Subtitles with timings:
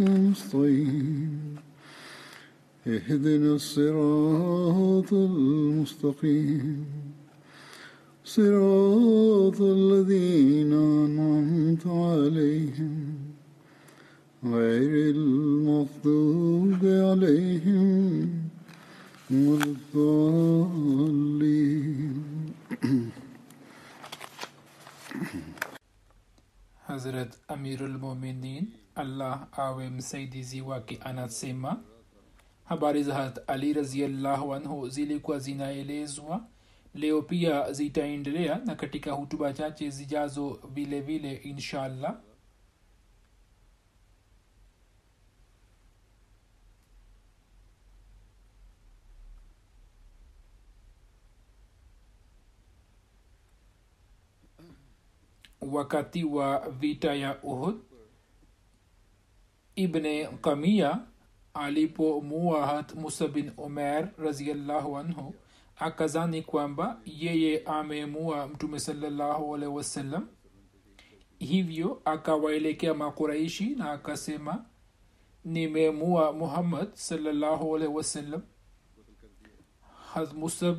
[0.00, 1.56] نستعين
[2.86, 6.86] اهدنا الصراط المستقيم.
[8.24, 13.18] صراط الذين أنعمت عليهم.
[14.44, 18.28] غير المغضوب عليهم
[19.30, 21.08] ولا الضالين.
[26.88, 31.82] Hazrat Amirul Mominin Allah awe msaidizi wake anasema.
[32.64, 36.44] Habari za hat Ali raziallahu anhu zilikuwa zinaelezwa.
[36.94, 42.16] Leo pia zitaendelea na katika hutuba chache zijazo vile vile inshallah.
[55.60, 57.76] Wakati wa vita ya uhud
[59.78, 61.00] ibne kamia
[61.54, 65.34] alipomua musa bin umer raziallahu anhu
[65.76, 70.28] akazani kwamba yeye amemua mtume salallahu alaihi wasallam.
[71.38, 74.64] Hivyo akawaelekea makuraishi na akasema
[75.44, 78.42] nimemua muhammad salallahu alaihi wasallam.
[80.36, 80.78] Musab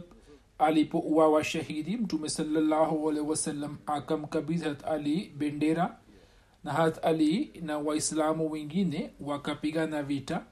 [0.57, 5.99] alipouawa shahidi mtume salallahu alaihi wasallam akamkabidhi hat ali bendera
[6.63, 10.45] na hat ali na waislamu wengine wakapigana vita.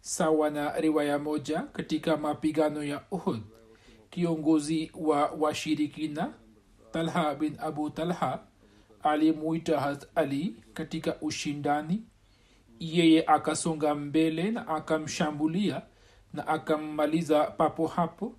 [0.00, 3.40] Sawa na riwaya moja katika mapigano ya uhud.
[4.10, 6.32] Kiongozi wa washirikina
[6.92, 8.40] talha bin abu talha
[9.02, 12.02] alimuita hat ali katika ushindani.
[12.80, 15.82] Yeye akasonga mbele na akamshambulia
[16.32, 18.34] na akammaliza papo hapo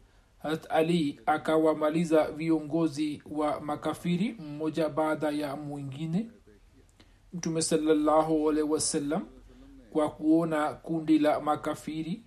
[0.47, 6.31] harat ali akawamaliza viongozi wa makafiri mmoja baada ya mwingine.
[7.34, 9.25] Mtume salallahu alehi wasallam
[9.90, 12.24] kwa kuona kundi la makafiri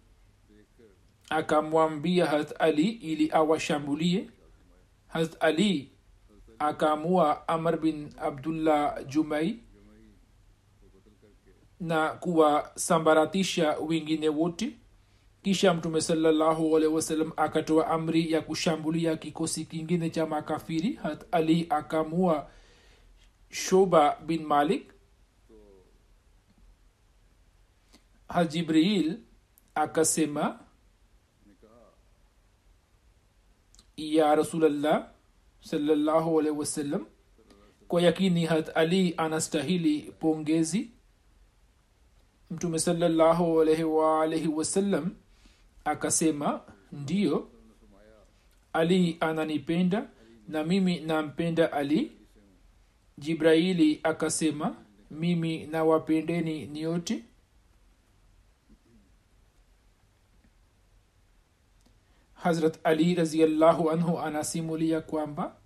[1.30, 4.30] akamwambia harat ali ili awashambulie.
[5.06, 5.92] Harat ali
[6.59, 9.60] akaamua amr bin abdullah jumai
[11.80, 14.79] na kuwasambaratisha wengine wote
[15.42, 16.00] kisha mtume
[16.94, 20.92] wasallam akatoa amri ya kushambulia kikosi kingine cha makafiri.
[20.92, 22.50] Hat ali akamua
[23.50, 24.92] shoba bin malik.
[28.28, 29.18] Hajibril
[29.74, 30.60] akasema
[33.96, 35.10] ya rasulllah
[36.58, 37.06] wasallam
[37.88, 40.90] kwa yakini hat ali anastahili pongezi.
[42.50, 45.16] Mtume salallahu alaihi waalaihi wasallam
[45.84, 46.60] akasema
[46.92, 47.50] ndiyo
[48.72, 50.08] ali ananipenda
[50.48, 52.12] na mimi nampenda ali.
[53.18, 54.76] Jibraili akasema
[55.10, 57.24] mimi nawapendeni nyote.
[62.34, 65.56] Hazrat ali raziallahu anhu anasimulia kwamba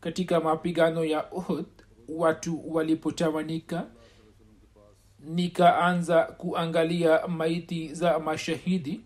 [0.00, 1.66] katika mapigano ya uhud
[2.08, 3.86] watu walipotawanika
[5.20, 9.00] nikaanza kuangalia maiti za mashahidi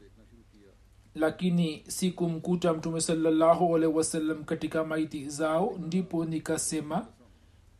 [1.14, 7.06] lakini sikumkuta mtume salllahu alaihi wasallam katika maiti zao ndipo nikasema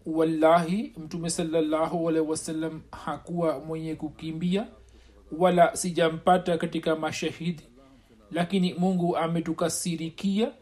[0.06, 4.66] wallahi mtume salllahu alaihi wasallam hakuwa mwenye kukimbia
[5.38, 7.62] wala sijampata katika mashahidi.
[8.32, 10.52] Lakini mungu ametukasirikia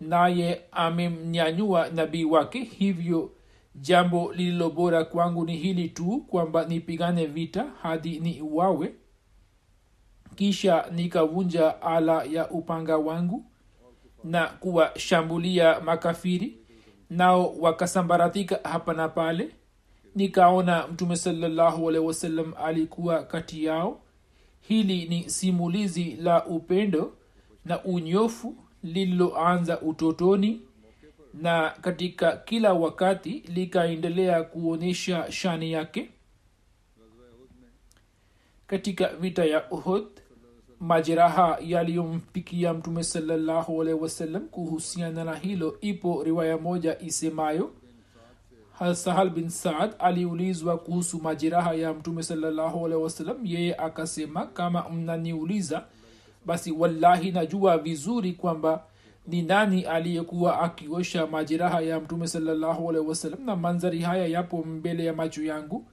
[0.00, 2.60] naye amemnyanyua nabii wake.
[2.64, 3.30] Hivyo
[3.74, 8.92] jambo lililo bora kwangu ni hili tu kwamba nipigane vita hadi ni uwawe
[10.34, 13.44] kisha nikavunja ala ya upanga wangu
[14.24, 16.58] na kuwashambulia makafiri
[17.10, 19.48] nao wakasambaratika hapa na pale.
[20.14, 24.00] Nikaona mtume salallahu alehi wasallam alikuwa kati yao.
[24.60, 27.12] Hili ni simulizi la upendo
[27.64, 30.60] na unyofu lililoanza utotoni
[31.34, 36.10] na katika kila wakati likaendelea kuonyesha shani yake.
[38.66, 40.04] Katika vita ya uhud
[40.82, 47.70] majeraha yaliyompikia mtume salallahu alehi wasallam kuhusiana na hilo ipo riwaya moja isemayo
[48.94, 53.36] sahal bin saad aliulizwa kuhusu majeraha ya mtume salallahu alehi wasallam.
[53.46, 55.84] Yeye akasema kama mnaniuliza
[56.46, 58.84] basi wallahi najua vizuri kwamba
[59.26, 65.04] ni nani aliyekuwa akiosha majeraha ya mtume salallahu alehi wasallam na manzari haya yapo mbele
[65.04, 65.84] ya macho yangu.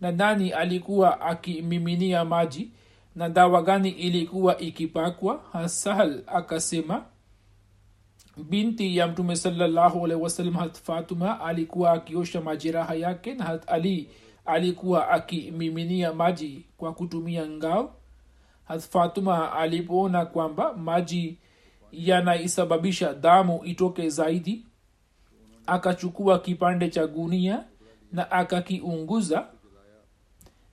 [0.00, 2.70] Na nani alikuwa akimiminia maji
[3.18, 5.40] na dawa gani ilikuwa ikipakwa?
[5.52, 7.04] Hasahal akasema
[8.36, 14.10] binti ya mtume salallahu alehi wasallam hat fatuma alikuwa akiosha majeraha yake na hat ali
[14.46, 17.94] alikuwa akimiminia maji kwa kutumia ngao.
[18.64, 21.38] Hat fatuma alipoona kwamba maji
[21.92, 24.66] yanaisababisha damu itoke zaidi
[25.66, 27.64] akachukua kipande cha gunia
[28.12, 29.46] na akakiunguza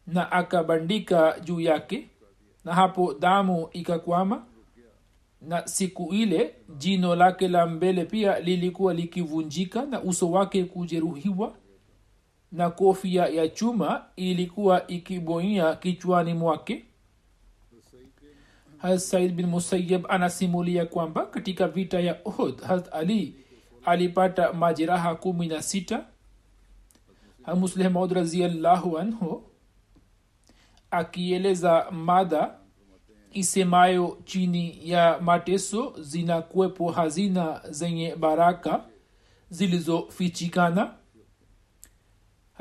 [0.07, 2.09] na akabandika juu yake
[2.66, 4.46] na hapo damu ikakwama
[5.42, 11.56] na siku ile jino lake la mbele pia lilikuwa likivunjika na uso wake kujeruhiwa
[12.52, 16.86] na kofia ya chuma ilikuwa ikiboia kichwani mwake.
[18.98, 23.36] Said bin musayab anasimulia kwamba katika vita ya uhud hat ali
[23.86, 26.06] alipata majeraha kumi na sita.
[27.44, 29.44] Hamuslehmaud raziallahu anhu
[30.95, 32.56] akieleza mada
[33.31, 38.86] isemayo chini ya mateso zinakuwepo hazina zenye baraka
[39.50, 40.94] zilizofichikana.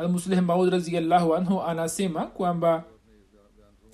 [0.08, 2.84] Musleh maud raziallahu anhu anasema kwamba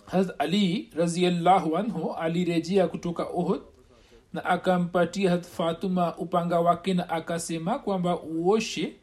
[0.06, 3.60] hazrat ali raziallahu anhu alirejea kutoka uhud
[4.32, 8.96] na akampatia hat fatuma upanga wake na akasema kwamba uoshe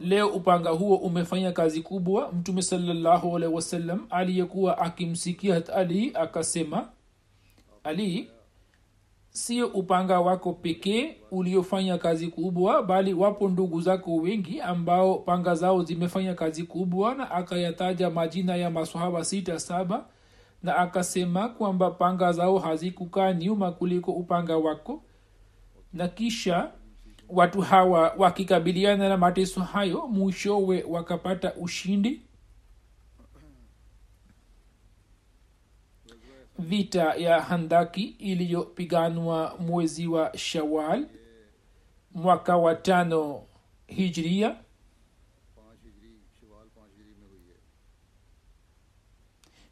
[0.00, 2.32] leo upanga huo umefanya kazi kubwa.
[2.32, 6.88] Mtume salallahu alaihi aliyekuwa akimsikia ali akasema
[7.84, 8.30] ali
[9.30, 15.82] sio upanga wako pekee uliofanya kazi kubwa bali wapo ndugu zako wengi ambao panga zao
[15.82, 17.14] zimefanya kazi kubwa.
[17.14, 20.04] Na akayataja majina ya masahaba sita saba
[20.62, 25.02] na akasema kwamba panga zao hazikukaa nyuma kuliko upanga wako.
[25.92, 26.70] Na kisha
[27.32, 32.20] watu hawa wakikabiliana na mateso hayo mwishowe wakapata ushindi.
[36.58, 41.06] Vita ya handaki iliyopiganwa mwezi wa shawal
[42.12, 43.46] mwaka wa tano
[43.86, 44.56] hijria.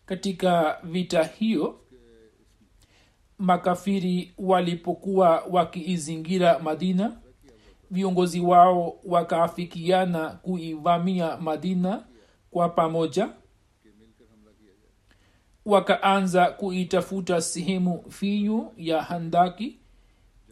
[0.07, 1.81] Katika vita hiyo
[3.39, 7.21] makafiri walipokuwa wakiizingira madina
[7.91, 12.05] viongozi wao wakaafikiana kuivamia madina
[12.51, 13.29] kwa pamoja
[15.65, 19.79] wakaanza kuitafuta sehemu finyu ya handaki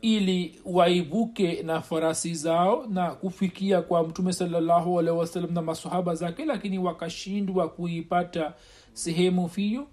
[0.02, 6.44] ili waivuke na farasi zao na kufikia kwa mtume salallahu alaihi wasallam na masahaba zake
[6.44, 8.54] lakini wakashindwa kuipata
[8.92, 9.86] sehemu finyu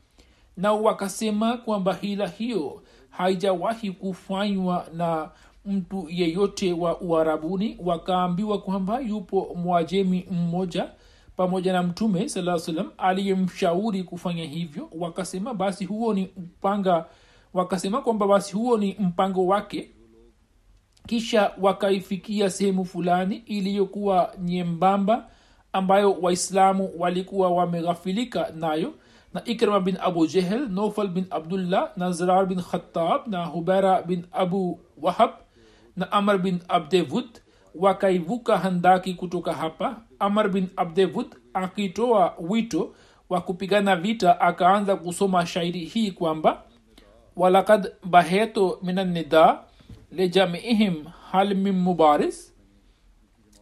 [0.57, 5.31] na wakasema kwamba hila hiyo haijawahi kufanywa na
[5.65, 10.89] mtu yeyote wa uharabuni wakaambiwa kwamba yupo mwajemi mmoja
[11.35, 14.89] pamoja na mtume saa salam aliyemshauri kufanya hivyo.
[14.99, 17.05] Wakasema basi huo ni mpanga
[17.53, 19.89] wakasema kwamba basi huo ni mpango wake.
[21.07, 25.29] Kisha wakaifikia sehemu fulani iliyokuwa nyembamba
[25.73, 28.93] ambayo waislamu walikuwa wameghafilika nayo
[29.33, 34.25] na ikrama bin abu jehel nofal bin abdullah na zrar bin khatab na hubera bin
[34.31, 35.29] abu wahab
[35.95, 37.25] na amr bin abdevud
[37.75, 40.01] wakaivuka handaki kutoka hapa.
[40.19, 42.95] Amr bin abdevud akitoa wito
[43.29, 46.63] wa kupigana vita akaanza kusoma shairi hii kwamba
[47.35, 49.59] walakad baheto minannida
[50.11, 52.53] lejamiihim hal min mubaris.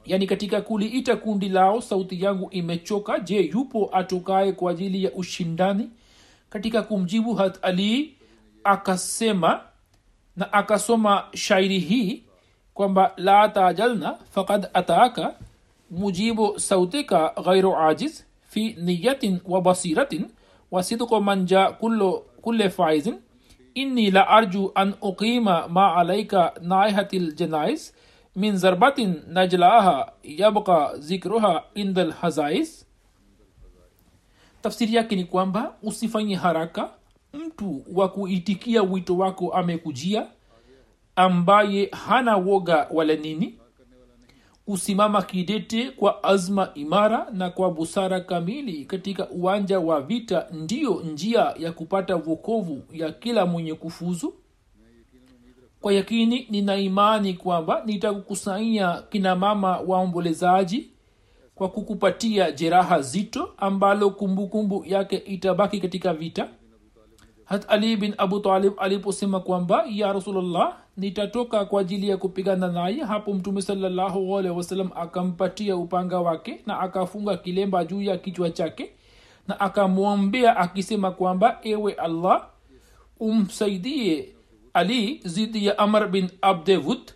[0.05, 3.19] Yani katika kuliita kundi lao sauti yangu imechoka.
[3.19, 5.89] Je yupo atokaye kwa ajili ya ushindani?
[6.49, 8.17] Katika kumjibu hat ali
[8.63, 9.59] akasema
[10.35, 12.23] na akasoma shairi hii
[12.73, 15.35] kwamba la tajalna fakad ataka
[15.91, 20.29] mujibu sautika ghairu ajiz fi niyatin wa basiratin
[20.71, 21.71] wa sidqu man ja
[22.41, 23.19] kulle faizin
[23.73, 27.93] inni la arju an uqima ma alaika naihati ljanais
[28.35, 32.87] min zarbatin najlaha yabqa zikruha inda lhazais
[34.61, 36.89] tafsiri yake ni kwamba usifanye haraka
[37.33, 40.27] mtu wa kuitikia wito wako amekujia
[41.15, 43.57] ambaye hana woga wala nini
[44.65, 51.53] kusimama kidete kwa azma imara na kwa busara kamili katika uwanja wa vita ndiyo njia
[51.59, 54.33] ya kupata vokovu ya kila mwenye kufuzu.
[55.81, 60.89] Kwa yakini nina imani kwamba nitakukusanyia kina mama waombolezaji
[61.55, 64.47] kwa kukupatia jeraha zito ambalo kumbukumbu
[64.79, 66.49] kumbu yake itabaki katika vita
[67.51, 73.03] hat ali bin abu talib aliposema kwamba ya rasulllah nitatoka kwa ajili ya kupigana naye
[73.03, 78.91] hapo mtume salllahualhi wasalam akampatia upanga wake na akafunga kilemba juu ya kichwa chake
[79.47, 82.47] na akamwombea akisema kwamba ewe allah
[83.19, 84.29] umsaidie
[84.73, 87.11] ali zidi ya amr bin abdevud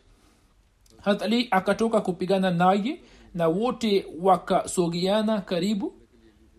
[1.02, 3.02] hat ali akatoka kupigana naye
[3.34, 5.94] na wote wakasogeana karibu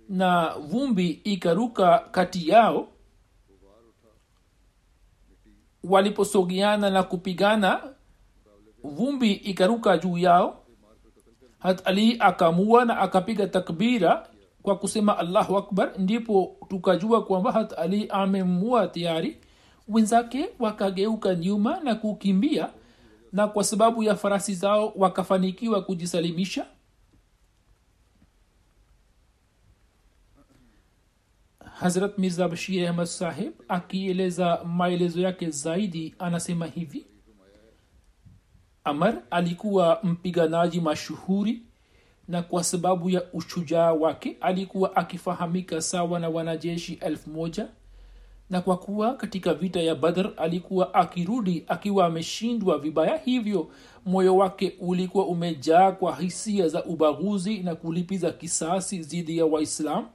[0.08, 2.88] na vumbi ikaruka kati yao
[5.88, 7.80] waliposogeana na kupigana
[8.84, 10.62] vumbi ikaruka juu yao.
[11.58, 14.28] Hat ali akamua na akapiga takbira
[14.62, 19.36] kwa kusema allahu akbar ndipo tukajua kwamba hat ali amemua tayari.
[19.88, 22.68] Wenzake wakageuka nyuma na kukimbia
[23.32, 26.66] na kwa sababu ya farasi zao wakafanikiwa kujisalimisha
[31.80, 37.06] hazrat mirza bashir ahmad sahib akieleza maelezo yake zaidi anasema hivi.
[38.84, 41.62] Amar alikuwa mpiganaji mashuhuri
[42.28, 47.68] na kwa sababu ya ushujaa wake alikuwa akifahamika sawa na wanajeshi elfu moja
[48.50, 53.70] na kwa kuwa katika vita ya badr alikuwa akirudi akiwa ameshindwa vibaya hivyo
[54.06, 60.06] moyo wake ulikuwa umejaa kwa hisia za ubaguzi na kulipiza kisasi dhidi ya waislam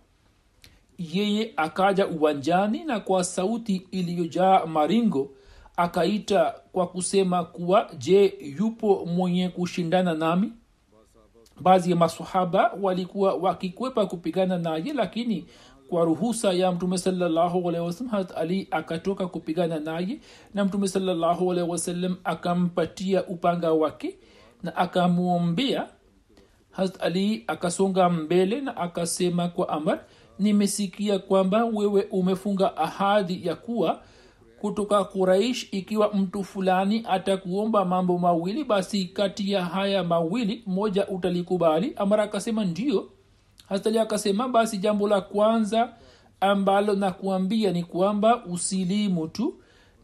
[1.14, 5.30] yeye akaja uwanjani na kwa sauti iliyojaa maringo
[5.78, 10.54] akaita kwa kusema kuwa je yupo mwenye kushindana nami?
[11.62, 15.46] Baadhi ya masahaba walikuwa wakikwepa kupigana naye lakini
[15.90, 20.20] kwa ruhusa ya mtume sawasalam ali akatoka kupigana naye
[20.54, 24.18] na mtume sawasalam akampatia upanga wake
[24.64, 25.88] na akamwombea.
[26.72, 30.00] Hat ali akasonga mbele na akasema kwa amar
[30.42, 34.02] nimesikia kwamba wewe umefunga ahadi ya kuwa
[34.62, 41.94] kutoka kuraish ikiwa mtu fulani atakuomba mambo mawili basi kati ya haya mawili moja utalikubali.
[41.96, 43.10] Amara akasema ndio.
[43.70, 45.94] Hastali akasema basi jambo la kwanza
[46.42, 49.54] ambalo nakuambia ni kwamba usilimu tu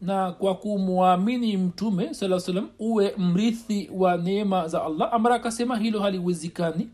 [0.00, 5.08] na kwa kumwamini mtume saa salam uwe mrithi wa neema za allah.
[5.14, 6.88] Amara akasema hilo haliwezekani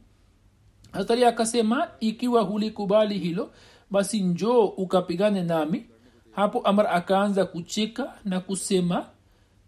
[0.95, 3.51] hasali akasema ikiwa hulikubali hilo
[3.91, 5.87] basi njoo ukapigane nami.
[6.33, 9.07] Hapo amar akaanza kucheka na kusema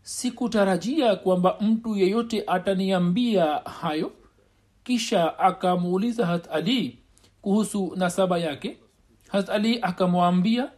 [0.02, 4.12] sikutarajia kwamba mtu yeyote ataniambia hayo.
[4.84, 6.98] Kisha akamuuliza hat ali
[7.42, 8.78] kuhusu nasaba yake.
[9.28, 10.70] Hat ali akamwambia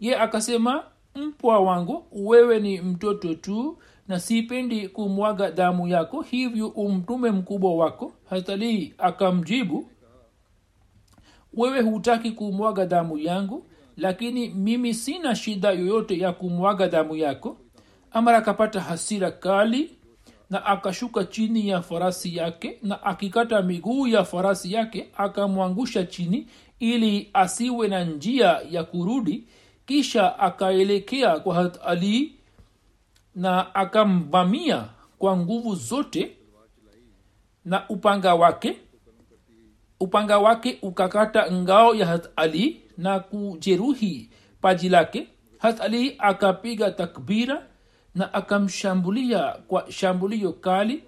[0.00, 3.78] ye akasema mpwa wangu wewe ni mtoto tu
[4.08, 8.50] na sipendi kumwaga damu yako hivyo umtume mkubwa wako hat
[8.98, 9.88] akamjibu
[11.54, 13.66] wewe hutaki kumwaga damu yangu
[13.96, 17.56] lakini mimi sina shida yoyote ya kumwaga damu yako.
[18.12, 19.90] Amara akapata hasira kali
[20.50, 26.46] na akashuka chini ya farasi yake na akikata miguu ya farasi yake akamwangusha chini
[26.80, 29.44] ili asiwe na njia ya kurudi.
[29.86, 32.34] Kisha akaelekea kwa hat ali
[33.34, 34.84] na akamvamia
[35.18, 36.36] kwa nguvu zote
[37.64, 38.76] na upanga wake
[40.02, 44.30] upanga wake ukakata ngao ya hat ali na kujeruhi
[44.60, 45.28] paji lake.
[45.58, 47.66] Hat ali akapiga takbira
[48.14, 51.04] na akamshambulia kwa shambulio kali.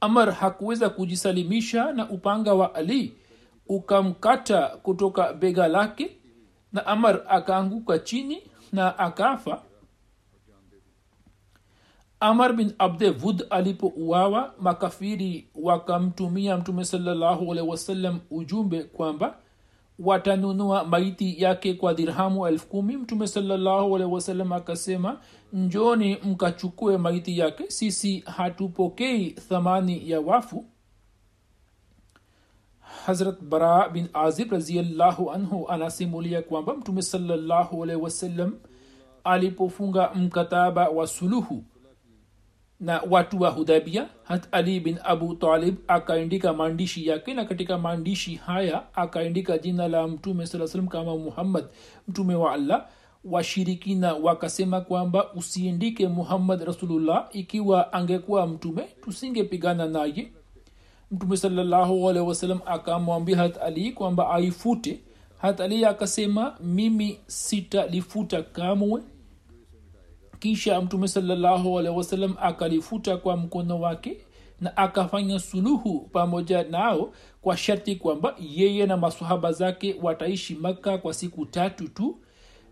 [0.00, 3.16] Amar hakuweza kujisalimisha na upanga wa ali
[3.66, 6.16] ukamkata kutoka bega lake.
[6.72, 9.62] Na amar akaanguka chini na akafa
[12.24, 19.36] amar bin abde vud alipouawa makafiri wakamtumia mtume salallahu wasallam ujumbe kwamba
[19.98, 22.96] watanunua maiti yake kwa dirhamu elfu kumi.
[22.96, 25.20] Mtume salallahu wasallam akasema
[25.52, 30.64] njoni mkachukue maiti yake sisi hatupokei thamani ya wafu.
[33.06, 38.52] Hazrat bara bin azib raziallahu anhu anasimulia kwamba mtume salallahu wasallam
[39.24, 41.64] alipofunga mkataba wa suluhu
[42.80, 48.34] na watu wa hudhabia hat ali bin abu talib akaandika maandishi yake na katika maandishi
[48.34, 51.64] haya akaandika jina la mtume saa salam kama muhammad
[52.08, 52.86] mtume wa allah.
[53.24, 60.32] Washirikina wakasema kwamba usiendike muhammad rasulullah ikiwa angekuwa mtume tusingepigana naye.
[61.10, 65.00] Mtume salallahu alaihi akamwambia hat ali kwamba aifute.
[65.38, 69.02] Hat ali akasema mimi sitalifuta kamwe
[70.44, 71.08] kisha mtume
[71.96, 74.16] wasallam akalifuta kwa mkono wake
[74.60, 81.14] na akafanya suluhu pamoja nao kwa sharti kwamba yeye na masahaba zake wataishi makka kwa
[81.14, 82.18] siku tatu tu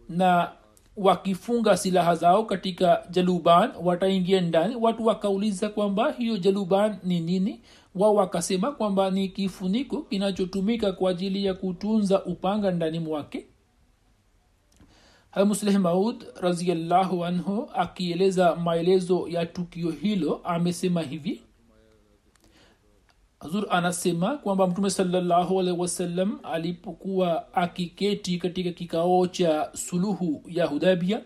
[0.08, 0.52] na
[0.96, 4.76] wakifunga silaha zao katika jaluban wataingia ndani.
[4.76, 7.60] Watu wakauliza kwamba hiyo jaluban ni nini?
[7.94, 13.46] Wao wakasema kwamba ni kifuniko kinachotumika kwa ajili ya kutunza upanga ndani mwake
[15.36, 21.42] musleh maud raziallahu anhu akieleza maelezo ya tukio hilo amesema hivi.
[23.40, 31.20] Hazur anasema kwamba mtume salallahu alaihi wasallam alipokuwa akiketi katika kikao cha suluhu ya hudabia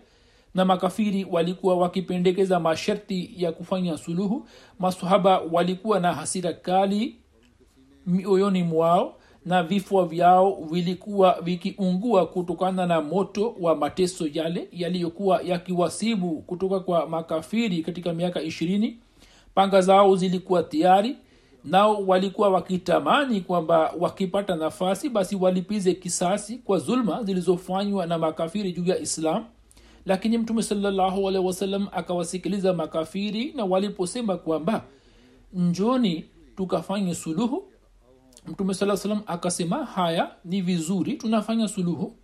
[0.54, 4.48] na makafiri walikuwa wakipendekeza masharti ya kufanya suluhu
[4.78, 7.16] masahaba walikuwa na hasira kali
[8.06, 16.42] mioyoni mwao na vifua vyao vilikuwa vikiungua kutokana na moto wa mateso yale yaliyokuwa yakiwasibu
[16.42, 18.98] kutoka kwa makafiri katika miaka ishirini.
[19.54, 21.16] Panga zao zilikuwa tayari
[21.64, 28.84] nao walikuwa wakitamani kwamba wakipata nafasi basi walipize kisasi kwa zulma zilizofanywa na makafiri juu
[28.84, 29.44] ya islam.
[30.06, 31.28] Lakini mtume salallahu
[31.92, 34.84] akawasikiliza makafiri na waliposema kwamba
[35.52, 36.24] njoni
[36.56, 37.64] tukafanye suluhu
[38.46, 42.18] mtume saa salam akasema haya ni vizuri tunafanya suluhu.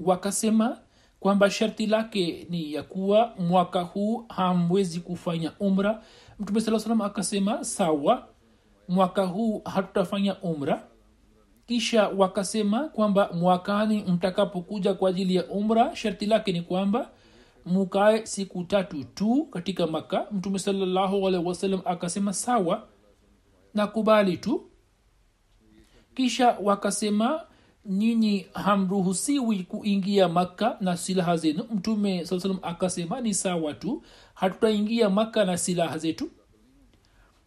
[0.00, 0.78] Wakasema
[1.20, 6.02] kwamba sharti lake ni ya kuwa mwaka huu hamwezi kufanya umra.
[6.38, 8.28] Mtume saa salam akasema sawa
[8.88, 10.88] mwaka huu hatutafanya umra.
[11.66, 17.10] Kisha wakasema kwamba mwakani mtakapokuja kwa ajili ya umra sharti lake ni kwamba
[17.66, 22.88] mukae siku tatu tu katika maka mtume salallahu alaihi wasallam akasema sawa
[23.74, 24.70] nakubali tu.
[26.14, 27.40] Kisha wakasema
[27.86, 31.64] nyinyi hamruhusiwi kuingia makka na silaha zenu.
[31.74, 34.02] Mtume saa akasema ni sawa tu.
[34.34, 36.30] Hatutaingia makka na silaha zetu.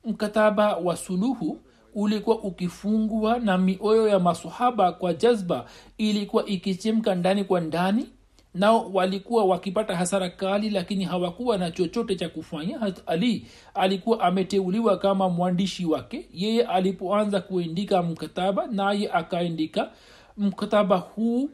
[0.06, 1.60] Mkataba wa suluhu
[1.96, 5.66] ulikuwa ukifungwa na mioyo ya masohaba kwa jazba.
[5.98, 8.10] Ilikuwa ikichemka ndani kwa ndani
[8.54, 12.80] nao walikuwa wakipata hasara kali lakini hawakuwa na chochote cha kufanya.
[12.80, 16.30] Hat ali alikuwa ameteuliwa kama mwandishi wake.
[16.34, 19.92] Yeye alipoanza kuandika mkataba naye akaandika.
[20.38, 21.50] Mkataba huu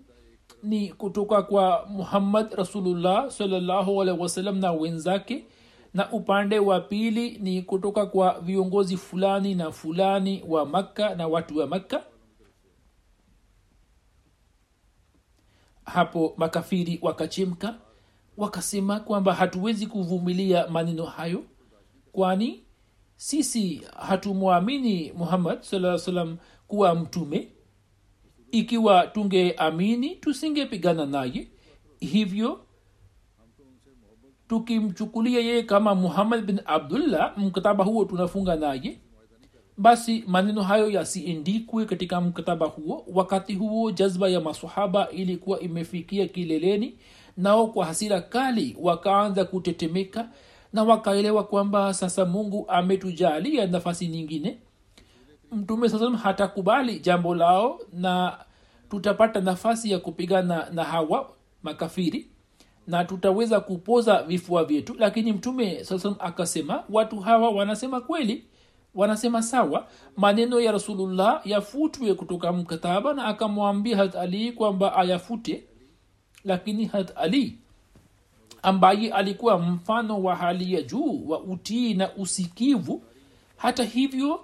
[0.63, 5.43] ni kutoka kwa muhammad rasulullah salllahualhi wasalam na wenzake.
[5.93, 11.57] Na upande wa pili ni kutoka kwa viongozi fulani na fulani wa makka na watu
[11.57, 12.03] wa makka
[15.85, 17.75] hapo makafiri wakachemka
[18.37, 21.43] wakasema kwamba hatuwezi kuvumilia maneno hayo
[22.11, 22.63] kwani
[23.15, 27.47] sisi hatumwamini muhammad saa salam kuwa mtume.
[28.51, 31.47] Ikiwa tungeamini tusingepigana naye.
[31.99, 32.65] Hivyo
[34.47, 38.99] tukimchukulia yeye kama muhammad bin abdullah mkataba huo tunafunga naye
[39.77, 43.05] basi maneno hayo yasiindikwe katika mkataba huo.
[43.13, 46.95] Wakati huo jazba ya masahaba ilikuwa imefikia kileleni
[47.37, 50.29] nao kwa hasira kali wakaanza kutetemeka
[50.73, 54.57] na wakaelewa kwamba sasa mungu ametujalia nafasi nyingine.
[55.51, 58.37] Mtume saa hatakubali jambo lao na
[58.89, 61.29] tutapata nafasi ya kupigana na hawa
[61.63, 62.27] makafiri
[62.87, 64.95] na tutaweza kupoza vifua vyetu.
[64.99, 68.45] Lakini mtume salam akasema watu hawa wanasema kweli
[68.95, 75.63] wanasema sawa maneno ya rasulullah yafutwe kutoka mkataba na akamwambia hat ali kwamba ayafute
[76.43, 77.57] lakini hat ali
[78.63, 83.03] ambaye alikuwa mfano wa hali ya juu wa utii na usikivu
[83.57, 84.39] hata hivyo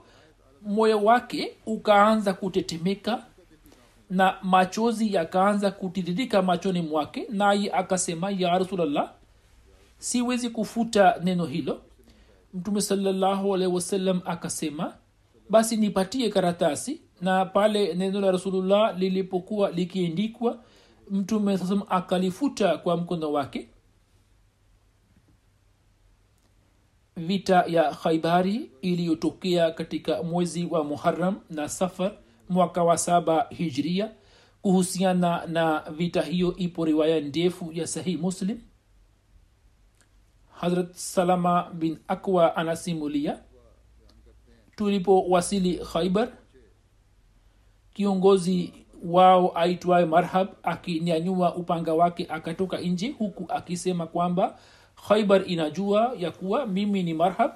[0.61, 3.23] moyo wake ukaanza kutetemeka
[4.09, 9.11] na machozi yakaanza kutiririka machoni mwake naye akasema ya rasulllah
[9.97, 11.81] siwezi kufuta neno hilo
[12.53, 14.93] mtume salallahu alaihi wasallam akasema
[15.49, 17.01] basi nipatie karatasi.
[17.21, 20.63] Na pale neno la rasulullah lilipokuwa likiendikwa
[21.09, 23.69] mtume sasam akalifuta kwa mkono wake.
[27.15, 32.11] Vita ya khaibari iliyotokea katika mwezi wa muharam na safar
[32.49, 34.11] mwaka wa saba hijria
[34.61, 38.59] kuhusiana na vita hiyo ipo riwaya ndefu ya sahih muslim
[40.61, 43.39] hazrat salama bin akwa anasimulia
[44.75, 46.27] tulipowasili khaibar
[47.93, 48.73] kiongozi
[49.05, 54.57] wao aitwaye marhab akinyanyua upanga wake akatoka nje huku akisema kwamba
[55.07, 57.51] khaibar inajua ya kuwa mimi ni marhab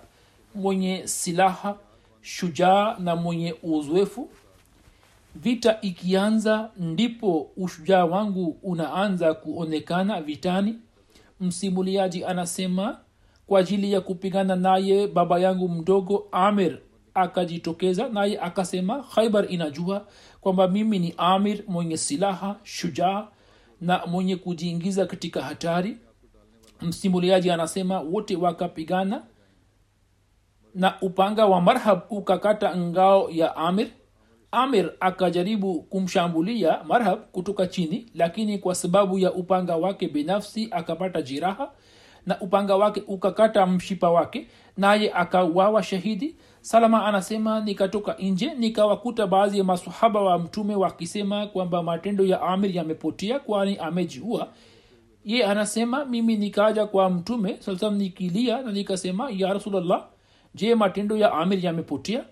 [0.55, 1.75] mwenye silaha
[2.21, 4.29] shujaa na mwenye uzoefu.
[5.35, 10.75] Vita ikianza ndipo ushujaa wangu unaanza kuonekana vitani
[11.39, 12.99] msimuliaji anasema
[13.47, 16.79] kwa ajili ya kupigana naye baba yangu mdogo amir
[17.13, 20.07] akajitokeza naye akasema khaibar inajua
[20.41, 23.27] kwamba mimi ni amir mwenye silaha shujaa
[23.81, 25.97] na mwenye kujiingiza katika hatari
[26.81, 29.23] msimuliaji anasema wote wakapigana
[30.75, 33.87] na upanga wa marhab ukakata ngao ya amir
[34.55, 41.71] amir akajaribu kumshambulia marhab kutoka chini lakini kwa sababu ya upanga wake binafsi akapata jiraha
[42.25, 46.35] na upanga wake ukakata mshipa wake naye akawawa shahidi.
[46.61, 52.75] Salama anasema nikatoka nje nikawakuta baadhi ya masahaba wa mtume wakisema kwamba matendo ya amir
[52.75, 54.47] yamepotea kwani amejiua
[55.25, 60.05] ye anasema mimi nikaja kwa mtume salam nikilia na nikasema ya rasulllah
[60.55, 62.25] je matendo ya amir yamepotea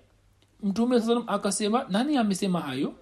[0.63, 2.93] mtume saa akasema nani amesema hayo?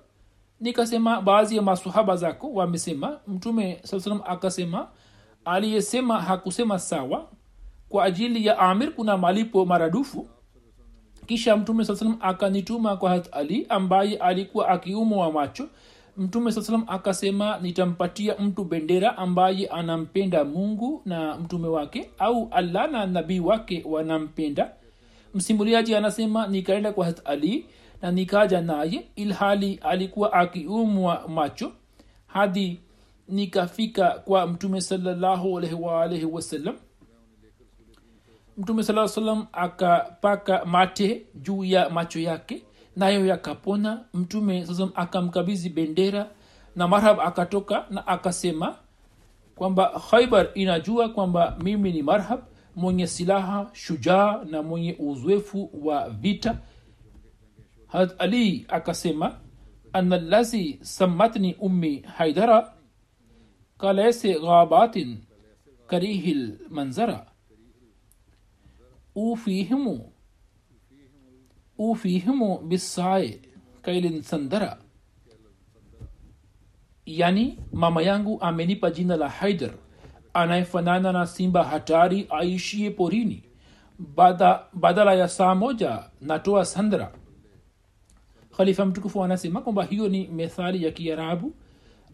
[0.59, 3.19] Nikasema baadhi ya masahaba zako wamesema.
[3.27, 4.87] Mtume saa akasema
[5.45, 7.27] aliyesema hakusema sawa.
[7.89, 10.27] Kwa ajili ya amir kuna malipo maradufu.
[11.25, 15.67] Kisha mtume saa salam akanituma kwa hat ali ambaye alikuwa akiumwa macho.
[16.17, 22.91] Mtume saa salam akasema nitampatia mtu bendera ambaye anampenda mungu na mtume wake au allah
[22.91, 24.71] na nabii wake wanampenda
[25.33, 27.65] msimuliaji anasema nikaenda kwa hat ali
[28.01, 31.71] na nikaja naye ilhali alikuwa akiumwa macho
[32.27, 32.81] hadi
[33.27, 36.75] nikafika kwa mtume salallahu alaihi wasallam
[38.57, 42.63] mtume saa salam akapaka mate juu ya macho yake
[42.95, 44.01] nayo yakapona.
[44.13, 46.27] Mtume sasa akamkabizi bendera
[46.75, 48.75] na marhab akatoka na akasema
[49.55, 52.39] kwamba khaibar inajua kwamba mimi ni marhab
[52.75, 56.57] mwenye silaha shujaa na mwenye uzoefu wa vita.
[57.87, 59.39] Harat ali akasema
[59.93, 62.73] ana lazi sammatni ummi haidara
[63.77, 65.17] kalaise ghabatin
[65.87, 67.25] karihi lmanzara
[69.15, 70.11] ufihimu
[71.77, 73.41] ufihimu bisae
[73.81, 74.77] kailin sandara.
[77.05, 79.73] Yani mama yangu amenipa jina la haidar
[80.33, 83.43] anayefanana na simba hatari aishie porini.
[84.15, 87.11] Bada, badala ya saa moja natoa sandra.
[88.57, 91.53] Khalifa mtukufu anasema kwamba hiyo ni methali ya kiarabu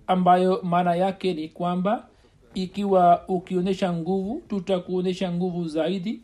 [0.07, 2.07] ambayo maana yake ni kwamba
[2.53, 6.21] ikiwa ukionyesha nguvu tutakuonyesha nguvu zaidi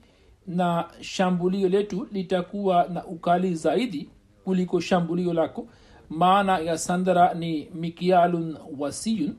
[0.47, 4.09] na shambulio letu litakuwa na ukali zaidi
[4.43, 5.67] kuliko shambulio lako.
[6.09, 9.35] Maana ya sandara ni mikialun wasiyun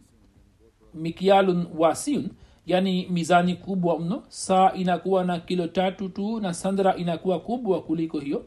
[0.95, 2.29] mikialun wasiun
[2.67, 4.23] yani mizani kubwa mno.
[4.29, 8.45] Saa inakuwa na kilo tatu tu na sandra inakuwa kubwa kuliko hiyo.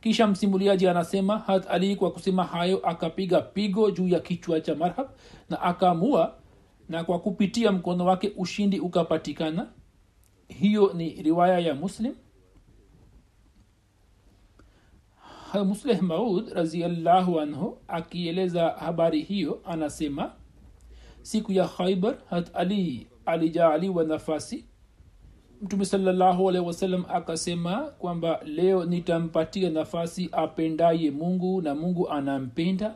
[0.00, 5.08] Kisha msimuliaji anasema hat ali kwa kusema hayo akapiga pigo juu ya kichwa cha marhab
[5.50, 6.34] na akaamua
[6.88, 9.66] na kwa kupitia mkono wake ushindi ukapatikana.
[10.48, 12.14] Hiyo ni riwaya ya muslim.
[15.64, 20.32] Musleh maud raziallahu anhu akieleza habari hiyo anasema
[21.22, 24.64] siku ya khaibar hat ali alijaaliwa nafasi.
[25.62, 32.94] Mtume salallahu alehi akasema kwamba leo nitampatia nafasi apendaye mungu na mungu anampenda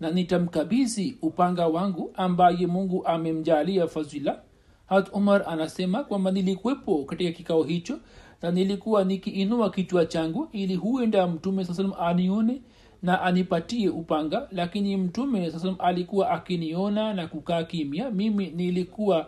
[0.00, 4.42] na nitamkabizi upanga wangu ambaye mungu amemjalia fazila
[4.86, 7.98] hat umar anasema kwamba nilikuwepo katika kikao hicho
[8.42, 12.62] na nilikuwa nikiinua kichwa changu ili huenda mtume saa salam anione
[13.04, 18.10] na anipatie upanga lakini mtume saa alikuwa akiniona na kukaa kimya.
[18.10, 19.26] Mimi nilikuwa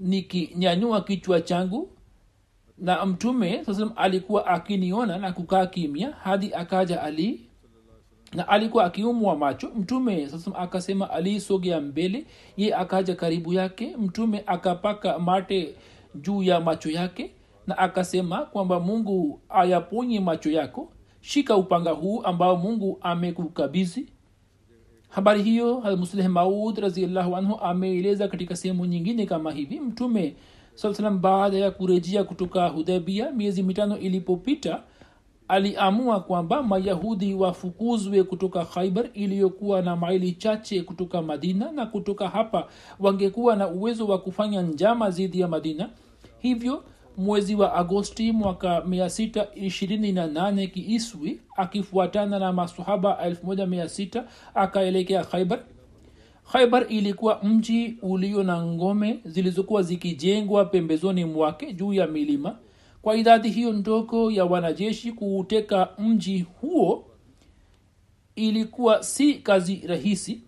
[0.00, 1.90] nikinyanyua kichwa changu
[2.78, 7.40] na mtume saa alikuwa akiniona na kukaa kimya hadi akaja ali
[8.34, 9.70] na alikuwa akiumwa macho.
[9.76, 12.26] Mtume sasa akasema aliisogea mbele.
[12.56, 13.96] Ye akaja karibu yake.
[13.96, 15.74] Mtume akapaka mate
[16.14, 17.30] juu ya macho yake
[17.66, 24.08] na akasema kwamba mungu ayaponye macho yako shika upanga huu ambao mungu amekukabizi
[25.08, 29.80] habari hiyo hamusleh maud raziallahu anhu ameeleza katika sehemu nyingine kama hivi.
[29.80, 30.34] Mtume
[30.74, 34.82] saa salam baada ya kurejea kutoka hudhabia miezi mitano ilipopita
[35.48, 42.68] aliamua kwamba mayahudi wafukuzwe kutoka khaibar iliyokuwa na maili chache kutoka madina na kutoka hapa
[43.00, 45.90] wangekuwa na uwezo wa kufanya njama dhidi ya madina.
[46.38, 46.84] Hivyo
[47.18, 55.60] mwezi wa agosti mwaka 628 kiiswi akifuatana na masahaba 16 akaelekea khaibar
[56.52, 62.56] khaibar ilikuwa mji ulio na ngome zilizokuwa zikijengwa pembezoni mwake juu ya milima.
[63.02, 67.04] Kwa idadi hiyo ndogo ya wanajeshi kuuteka mji huo
[68.36, 70.40] ilikuwa si kazi rahisi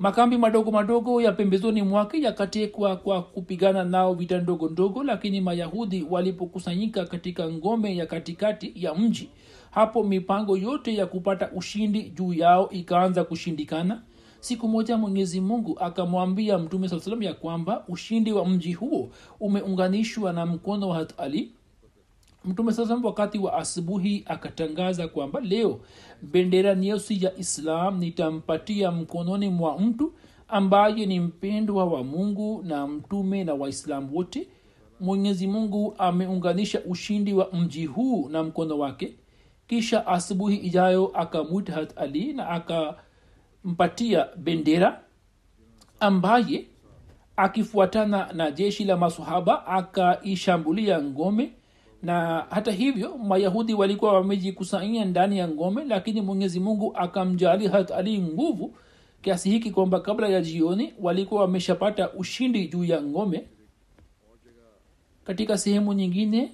[0.00, 6.06] makambi madogo madogo ya pembezoni mwake yakatekwa kwa kupigana nao vita ndogo ndogo lakini mayahudi
[6.10, 9.28] walipokusanyika katika ngome ya katikati ya mji
[9.70, 14.02] hapo mipango yote ya kupata ushindi juu yao ikaanza kushindikana.
[14.40, 19.10] Siku moja mwenyezi mungu akamwambia mtume saa salam ya kwamba ushindi wa mji huo
[19.40, 21.52] umeunganishwa na mkono wa hat ali
[22.44, 25.80] mtume saa salam wakati wa asubuhi akatangaza kwamba leo
[26.22, 30.12] bendera nyeusi ya islam nitampatia mkononi mwa mtu
[30.48, 34.48] ambaye ni mpendwa wa mungu na mtume na waislamu wote.
[35.00, 39.14] Mwenyezi mungu ameunganisha ushindi wa mji huu na mkono wake.
[39.66, 45.00] Kisha asubuhi ijayo akamwita hat ali na akampatia bendera
[46.00, 46.66] ambaye
[47.36, 51.52] akifuatana na jeshi la masahaba akaishambulia ngome
[52.02, 58.18] na hata hivyo mayahudi walikuwa wamejikusanyia ndani ya ngome lakini mwenyezi mungu akamjali hat ali
[58.18, 58.74] nguvu
[59.22, 63.46] kiasi hiki kwamba kabla ya jioni walikuwa wameshapata ushindi juu ya ngome.
[65.24, 66.52] Katika sehemu nyingine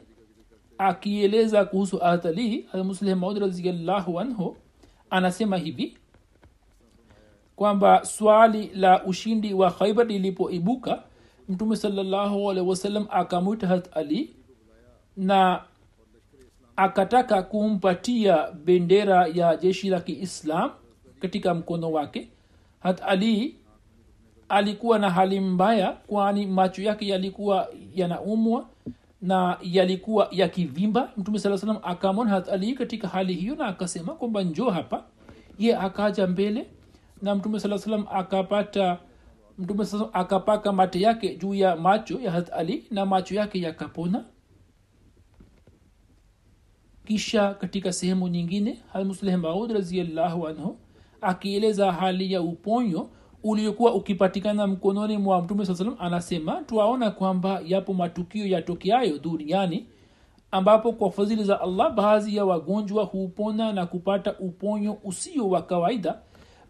[0.79, 2.69] akieleza kuhusu hat ali
[3.41, 4.57] raziallahu anhu
[5.11, 5.97] anasema hivi
[7.57, 11.03] kwamba swali la ushindi wa khaibar lilipoibuka
[11.49, 14.37] mtume salallahu alaihi wasallam akamwita hat ali
[15.17, 15.63] na
[16.77, 20.71] akataka kumpatia bendera ya jeshi la kiislam
[21.21, 22.29] katika mkono wake.
[22.81, 23.57] Hat ali
[24.49, 28.67] alikuwa na hali mbaya kwani macho yake yalikuwa yanaumwa
[29.23, 31.11] na yalikuwa yakivimba.
[31.17, 35.05] Mtume saa salam akamwona hat ali katika hali hiyo na akasema kwamba njo hapa.
[35.59, 36.67] Ye akaja mbele
[37.23, 38.99] na mtume saa salam akapata
[39.59, 44.25] mtume akapaka mate yake juu ya macho ya hat ali na macho yake yakapona
[47.07, 50.77] kisha katika sehemu nyingine halmusleh maud anhu
[51.21, 53.09] akieleza hali ya uponyo
[53.43, 59.87] uliokuwa ukipatikana mkononi mwa mtume saa salam anasema twaona kwamba yapo matukio yatokeayo duniani
[60.51, 66.19] ambapo kwa fadhili za allah baadhi ya wagonjwa hupona na kupata uponyo usio wa kawaida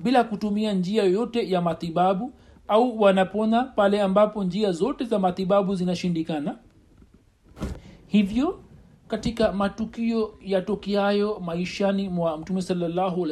[0.01, 2.33] bila kutumia njia yoyote ya matibabu
[2.68, 6.59] au wanapona pale ambapo njia zote za matibabu zinashindikana.
[8.07, 8.61] Hivyo
[9.09, 12.62] katika matukio yatokeayo maishani mwa mtume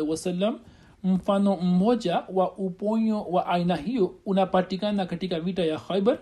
[0.09, 0.59] wasallam
[1.05, 6.19] mfano mmoja wa uponyo wa aina hiyo unapatikana katika vita ya khaibar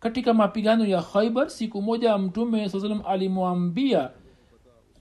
[0.00, 4.10] katika mapigano ya khaibar siku moja mtume saa salam alimwambia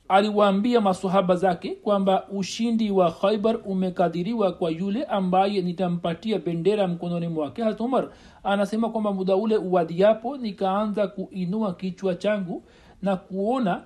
[0.08, 7.64] aliwaambia masahaba zake kwamba ushindi wa khaibar umekadhiriwa kwa yule ambaye nitampatia bendera mkononi mwake
[7.64, 8.10] hat umar
[8.44, 12.64] anasema kwamba muda ule uwadiapo nikaanza kuinua kichwa changu
[13.02, 13.84] na kuona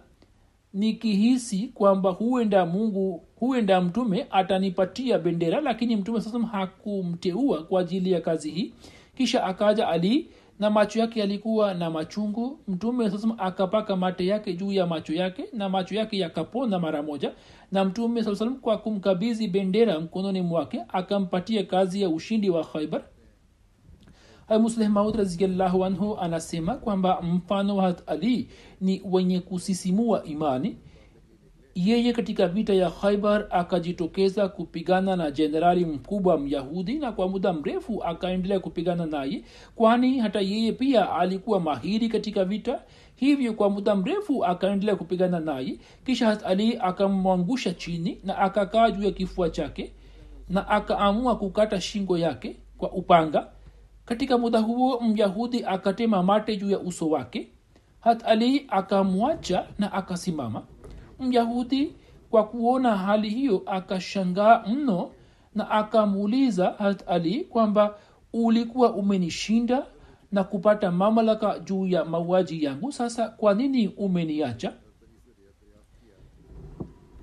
[0.74, 8.22] nikihisi kwamba huenda mungu huenda mtume atanipatia bendera lakini mtume sasa hakumteua kwa ajili ya
[8.22, 8.74] kazi hii.
[9.18, 10.28] Kisha akaja ali
[10.60, 12.60] na macho yake yalikuwa na machungu.
[12.68, 17.32] Mtume sasa akapaka mate yake juu ya macho yake na macho yake yakapona mara moja.
[17.72, 23.02] Na mtume saa kwa kumkabizi bendera mkononi mwake akampatia kazi ya ushindi wa khaibar
[24.58, 28.50] musleh maud raziallahu anhu anasema kwamba mfano wa ali
[28.82, 30.78] ni wenye kusisimua imani.
[31.76, 38.04] Yeye katika vita ya khaibar akajitokeza kupigana na jenerali mkubwa myahudi na kwa muda mrefu
[38.04, 39.44] akaendelea kupigana naye
[39.76, 42.82] kwani hata yeye pia alikuwa mahiri katika vita
[43.16, 45.80] hivyo kwa muda mrefu akaendelea kupigana naye.
[46.06, 49.92] Kisha hat ali akamwangusha chini na akakaa juu ya kifua chake
[50.50, 53.48] na akaamua kukata shingo yake kwa upanga
[54.10, 57.48] katika muda huo myahudi akatema mate juu ya uso wake.
[58.00, 60.64] Hat ali akamwacha na akasimama.
[61.20, 61.94] Myahudi
[62.30, 65.12] kwa kuona hali hiyo akashangaa mno
[65.56, 67.96] na akamuuliza hat ali kwamba
[68.34, 69.86] ulikuwa umenishinda
[70.32, 72.92] na kupata mamlaka juu ya mauaji yangu?
[72.92, 74.74] Sasa kwa nini umeniacha?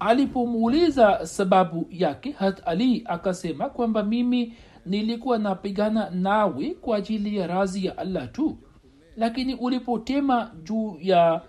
[0.00, 4.54] Alipomuuliza sababu yake hat ali akasema kwamba mimi
[4.86, 8.58] nilikuwa napigana nawe kwa ajili ya razi ya allah tu.
[9.16, 11.42] Lakini ulipotema juu ya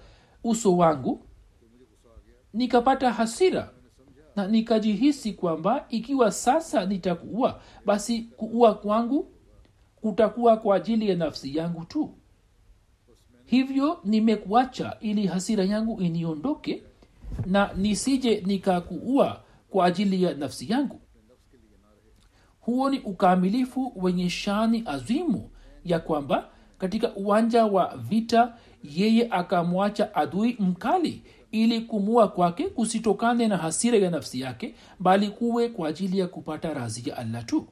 [0.43, 1.19] uso wangu
[2.53, 3.69] nikapata hasira
[4.35, 9.31] na nikajihisi kwamba ikiwa sasa nitakuua basi kuua kwangu
[10.01, 12.13] kutakuwa kwa ajili ya nafsi yangu tu.
[13.45, 16.83] Hivyo nimekuacha ili hasira yangu iniondoke
[17.45, 20.99] na nisije nikakuua kwa ajili ya nafsi yangu
[22.67, 25.49] huo ni ukamilifu wenye shani azimu
[25.85, 33.57] ya kwamba katika uwanja wa vita yeye akamwacha adui mkali ili kumua kwake kusitokane na
[33.57, 37.67] hasira ya nafsi yake bali kuwe kwa ajili ya kupata razi ya allah tu.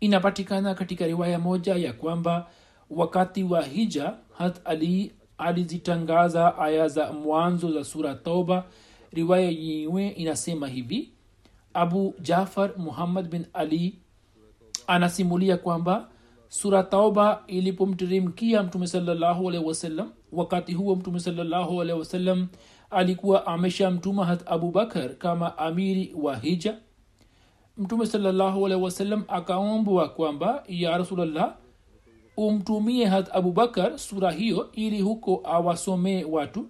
[0.00, 2.50] Inapatikana katika riwaya moja ya kwamba
[2.90, 8.64] wakati wa hija hat ali alizitangaza aya za mwanzo za sura tauba.
[9.12, 11.10] Riwaya yenyewe inasema hivi.
[11.74, 13.98] Abu jafar muhammad bin ali
[14.86, 16.08] anasimulia kwamba
[16.48, 22.48] sura tauba ilipomteremkia mtume salllahu alehi wasallam wakati huo mtume salllahu alehi wasallam
[22.90, 26.78] alikuwa ameshamtuma hat abubakar kama amiri wa hija.
[27.78, 31.54] Mtume salllahu alehi wasallam akaombwa kwamba ya rasulllah
[32.46, 36.68] umtumie hat abubakar sura hiyo ili huko awasomee watu.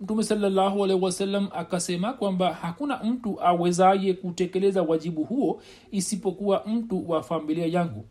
[0.00, 7.66] Mtume salallahu wasalam akasema kwamba hakuna mtu awezaye kutekeleza wajibu huo isipokuwa mtu wa familia
[7.66, 8.04] yangu.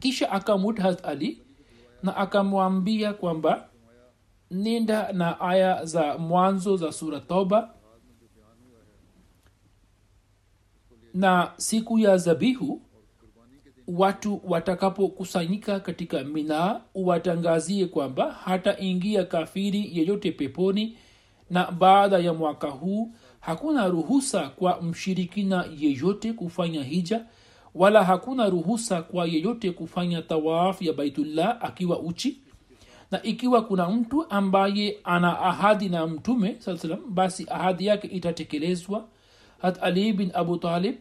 [0.00, 1.42] Kisha akamwita hat ali
[2.02, 3.68] na akamwambia kwamba
[4.50, 7.74] nenda na aya za mwanzo za sura toba
[11.14, 12.82] na siku ya zabihu
[13.88, 20.96] watu watakapokusanyika katika minaa uwatangazie kwamba hataingia kafiri yeyote peponi
[21.50, 27.24] na baada ya mwaka huu hakuna ruhusa kwa mshirikina yeyote kufanya hija
[27.74, 32.38] wala hakuna ruhusa kwa yeyote kufanya tawaf ya baitullah akiwa uchi.
[33.10, 39.04] Na ikiwa kuna mtu ambaye ana ahadi na mtume saa salam basi ahadi yake itatekelezwa.
[39.58, 40.94] Hat ali bin abu talib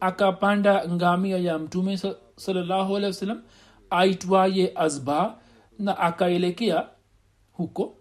[0.00, 1.98] akapanda ngamia ya mtume
[2.46, 3.42] wasallam
[3.90, 5.38] aitwaye azba
[5.78, 6.88] na akaelekea
[7.52, 7.96] huko.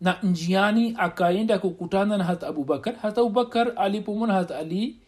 [0.00, 5.00] Na njiani akaenda kukutana na hata abubakar hata abubakar alipomona hata ali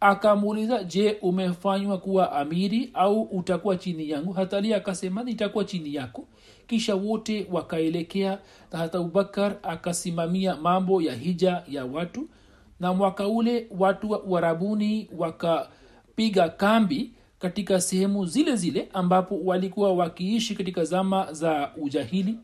[0.00, 4.32] akamuuliza je umefanywa kuwa amiri au utakuwa chini yangu?
[4.32, 6.28] Hata ali akasema nitakuwa chini yako.
[6.66, 8.38] Kisha wote wakaelekea
[8.72, 12.28] na hata abubakar akasimamia mambo ya hija ya watu
[12.80, 20.54] na mwaka ule watu wa uarabuni wakapiga kambi katika sehemu zile zile ambapo walikuwa wakiishi
[20.54, 22.38] katika zama za ujahili.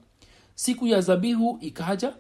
[0.55, 2.15] Siku ya zabihu ikaja.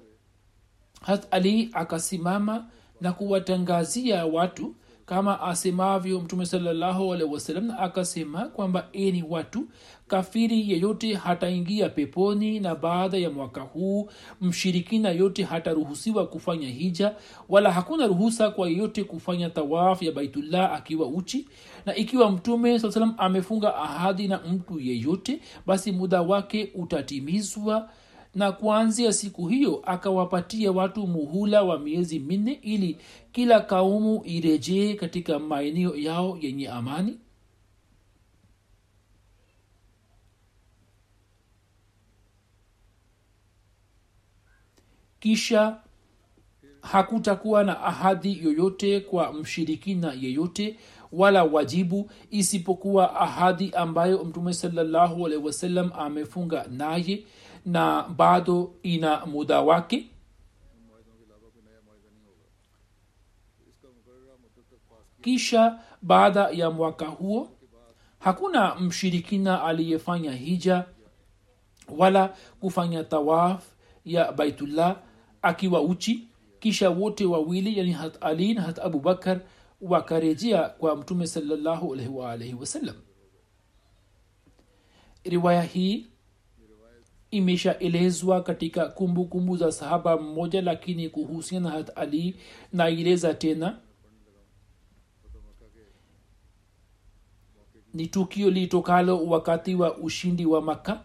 [1.02, 2.66] Hat ali akasimama
[3.00, 4.74] na kuwatangazia watu
[5.06, 7.14] kama asemavyo mtume salallahu
[7.78, 9.64] akasema kwamba eni watu
[10.08, 17.14] kafiri yeyote hataingia peponi na baada ya mwaka huu mshirikina yote hataruhusiwa kufanya hija
[17.48, 21.48] wala hakuna ruhusa kwa yeyote kufanya tawaf ya baitullah akiwa uchi.
[21.86, 27.88] Na ikiwa mtume saa amefunga ahadi na mtu yeyote basi muda wake utatimizwa
[28.34, 32.98] na kuanzia siku hiyo akawapatia watu muhula wa miezi minne ili
[33.32, 37.18] kila kaumu irejee katika maeneo yao yenye amani.
[45.20, 45.76] Kisha
[46.80, 50.78] hakutakuwa na ahadi yoyote kwa mshirikina yeyote
[51.12, 57.24] wala wajibu isipokuwa ahadi ambayo mtume salallahu alaihi wasallam amefunga naye
[57.64, 60.10] na bado ina muda wake?
[65.22, 67.48] Kisha baada ya mwaka huo
[68.18, 70.84] hakuna mshirikina aliyefanya hija
[71.98, 73.64] wala kufanya tawaf
[74.04, 74.96] ya baitullah
[75.42, 76.28] akiwa uchi.
[76.60, 79.40] Kisha wote wawili yani hat ali na hat abubakar
[79.80, 82.94] wakarejea kwa mtume salallahu alaihi waalaihi wasallam.
[85.24, 86.06] Riwaya hii
[87.36, 92.36] imeshaelezwa katika kumbukumbu kumbu za sahaba mmoja lakini kuhusiana hat ali
[92.72, 93.78] naeleza tena
[97.94, 101.00] ni tukio litokalo wakati wa ushindi wa makka.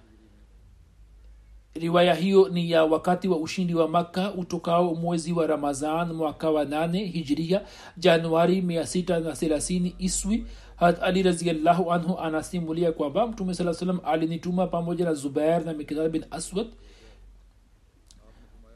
[1.74, 6.66] Riwaya hiyo ni ya wakati wa ushindi wa makka utokao mwezi wa ramazan mwaka wa
[6.66, 7.62] nane hijria
[7.98, 10.46] januari mia sita na thelathini iswi
[10.80, 16.12] hat ali raziallahu anhu anasimulia kwamba mtume saa salam alinituma pamoja na zubair na mikdad
[16.12, 16.68] bin aswad.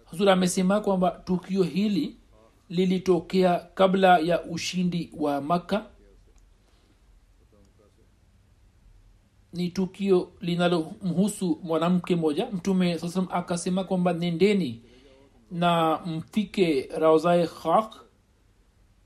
[0.05, 2.15] Huzur amesema kwamba tukio hili
[2.69, 5.85] lilitokea kabla ya ushindi wa makka.
[9.53, 14.81] Ni tukio linalomhusu mwanamke moja mtume saaslam akasema kwamba nendeni
[15.51, 17.95] na mfike rauzae khak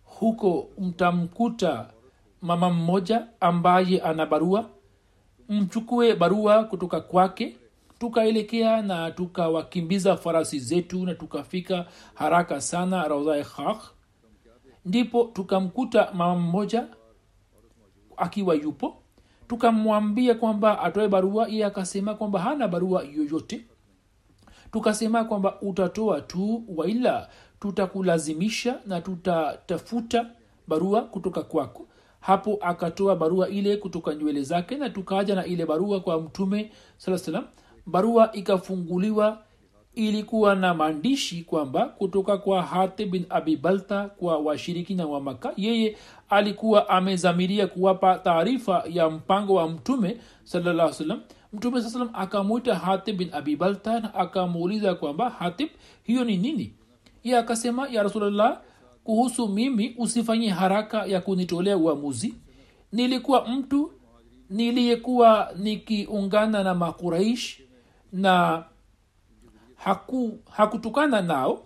[0.03, 1.89] huko mtamkuta
[2.41, 4.69] mama mmoja ambaye ana barua.
[5.49, 7.57] Mchukue barua kutoka kwake.
[7.99, 13.83] Tukaelekea na tukawakimbiza farasi zetu na tukafika haraka sana raudhae khakh.
[14.85, 16.87] Ndipo tukamkuta mama mmoja
[18.17, 18.97] akiwa yupo.
[19.47, 23.65] Tukamwambia kwamba atoe barua iye akasema kwamba hana barua yoyote.
[24.71, 27.29] Tukasema kwamba utatoa tu waila
[27.59, 30.25] tutakulazimisha na tutatafuta
[30.67, 31.87] barua kutoka kwako
[32.27, 37.17] hapo akatoa barua ile kutoka nywele zake na tukaja na ile barua kwa mtume saa
[37.17, 37.43] salam
[37.85, 39.37] barua ikafunguliwa
[39.95, 45.97] ilikuwa na maandishi kwamba kutoka kwa hate bin abi balta kwa washirikina wa maka yeye
[46.29, 51.21] alikuwa amezamiria kuwapa taarifa ya mpango wa mtume salaa salam
[51.53, 55.69] mtume saa salam akamwita hatib bin abi balta na akamuuliza kwamba hatib
[56.03, 56.73] hiyo ni nini?
[57.23, 58.61] Ye akasema ya rasulllah
[59.07, 62.33] kuhusu mimi usifanye haraka ya kunitolea uamuzi.
[62.91, 63.91] Nilikuwa mtu
[64.49, 67.59] niliyekuwa nikiungana na makuraish
[68.13, 68.63] na
[69.75, 71.63] haku, hakutukana nao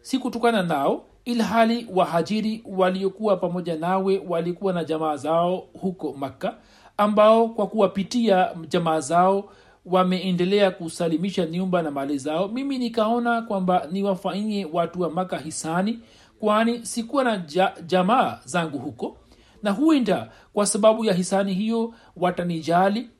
[0.00, 6.54] sikutukana nao ilhali wahajiri waliokuwa pamoja nawe walikuwa na jamaa zao huko makka
[6.96, 9.52] ambao kwa kuwapitia jamaa zao
[9.86, 12.48] wameendelea kusalimisha nyumba na mali zao.
[12.48, 15.98] Mimi nikaona kwamba niwafanyie watu wa maka hisani
[16.42, 19.16] kwani sikuwa na ja, jamaa zangu huko
[19.62, 23.10] na huenda kwa sababu ya hisani hiyo watanijali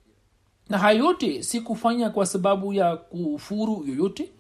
[0.69, 4.33] na haya yote sikufanya kwa sababu ya kufuru yoyote.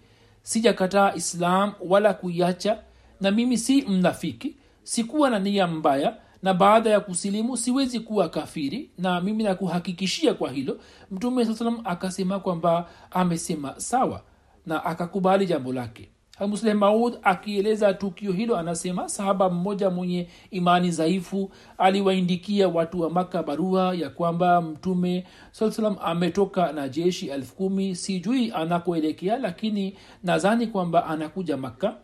[0.42, 2.78] Sijakataa islam wala kuiacha
[3.20, 4.56] na mimi si mnafiki.
[4.82, 10.50] Sikuwa na nia mbaya na baada ya kusilimu siwezi kuwa kafiri na mimi nakuhakikishia kwa
[10.50, 10.80] hilo.
[11.10, 14.22] Mtume saa salam akasema kwamba amesema sawa
[14.66, 16.08] na akakubali jambo lake
[16.40, 23.42] musleh maud akieleza tukio hilo anasema sahaba mmoja mwenye imani dhaifu aliwaindikia watu wa maka
[23.42, 27.96] barua ya kwamba mtume saa salam ametoka na jeshi elfu kumi.
[27.96, 31.96] Sijui anakoelekea lakini nadhani kwamba anakuja makka.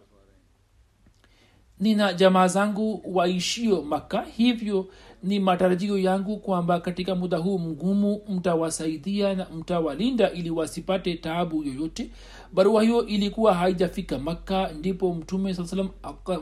[1.81, 4.87] Nina jamaa zangu waishio makka hivyo
[5.22, 12.10] ni matarajio yangu kwamba katika muda huu mgumu mtawasaidia na mtawalinda ili wasipate taabu yoyote.
[12.52, 15.88] Barua hiyo ilikuwa haijafika makka ndipo mtume saa salam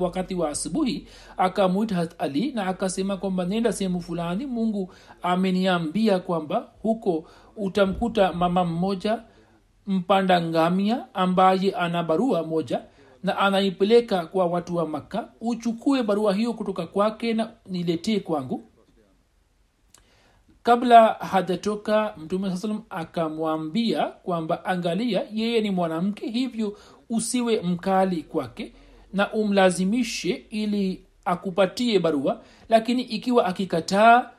[0.00, 1.06] wakati wa asubuhi
[1.36, 7.24] akamwita ali na akasema kwamba nenda sehemu fulani mungu ameniambia kwamba huko
[7.56, 9.18] utamkuta mama mmoja
[9.86, 12.80] mpanda ngamia ambaye ana barua moja
[13.26, 18.64] na anaipeleka kwa watu wa makka uchukue barua hiyo kutoka kwake na niletee kwangu.
[20.62, 26.78] Kabla hajatoka mtume saa salam akamwambia kwamba angalia yeye ni mwanamke hivyo
[27.10, 28.72] usiwe mkali kwake
[29.12, 32.42] na umlazimishe ili akupatie barua.
[32.68, 34.30] Lakini ikiwa akikataa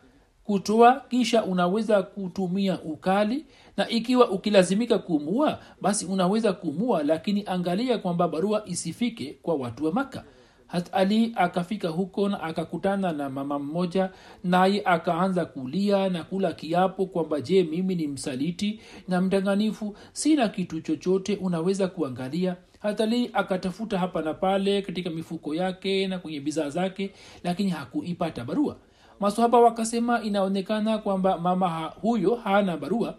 [0.43, 3.45] kutoa kisha unaweza kutumia ukali
[3.77, 9.91] na ikiwa ukilazimika kuumua basi unaweza kuumua lakini angalia kwamba barua isifike kwa watu wa
[9.91, 10.23] maka
[10.67, 10.89] hat
[11.35, 14.09] akafika huko na akakutana na mama mmoja
[14.43, 20.81] naye akaanza kulia na kula kiapo kwamba je mimi ni msaliti na mdanganifu sina kitu
[20.81, 22.55] chochote unaweza kuangalia.
[22.79, 27.11] Hatali akatafuta hapa na pale katika mifuko yake na kwenye bidhaa zake
[27.43, 28.75] lakini hakuipata barua.
[29.19, 33.15] Masohaba wakasema inaonekana kwamba mama huyo hana barua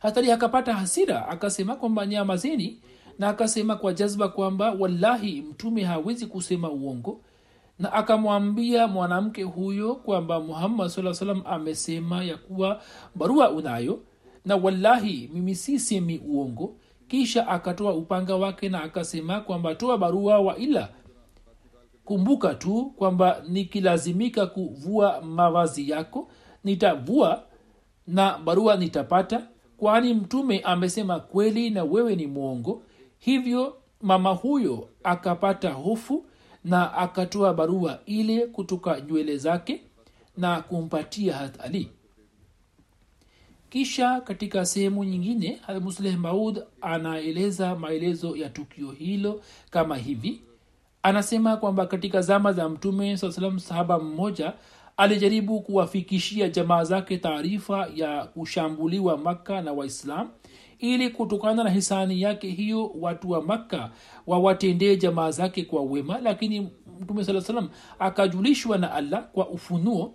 [0.00, 2.80] hatari akapata hasira akasema kwamba nyamazeni
[3.18, 7.20] na akasema kwa jazba kwamba wallahi mtume hawezi kusema uongo
[7.78, 12.82] na akamwambia mwanamke huyo kwamba muhammad saa salam amesema ya kuwa
[13.14, 14.00] barua unayo
[14.44, 16.76] na wallahi mimi sisemi uongo.
[17.08, 20.88] Kisha akatoa upanga wake na akasema kwamba toa barua wa ila
[22.04, 26.28] kumbuka tu kwamba nikilazimika kuvua mavazi yako
[26.64, 27.42] nitavua
[28.06, 29.42] na barua nitapata
[29.78, 32.82] kwani mtume amesema kweli na wewe ni mwongo?
[33.18, 36.26] Hivyo mama huyo akapata hofu
[36.64, 39.80] na akatoa barua ile kutoka nywele zake
[40.36, 41.90] na kumpatia hat ali.
[43.70, 50.42] Kisha katika sehemu nyingine musleh maud anaeleza maelezo ya tukio hilo kama hivi.
[51.02, 54.52] Anasema kwamba katika zama za mtume saa salam sahaba mmoja
[54.98, 60.28] alijaribu kuwafikishia jamaa zake taarifa ya kushambuliwa makka na waislam.
[60.78, 63.90] Ili kutokana na hisani yake hiyo watu wa makka
[64.26, 66.18] wawatendee jamaa zake kwa wema.
[66.18, 66.68] Lakini
[67.00, 67.68] mtume saa salam
[67.98, 70.14] akajulishwa na allah kwa ufunuo.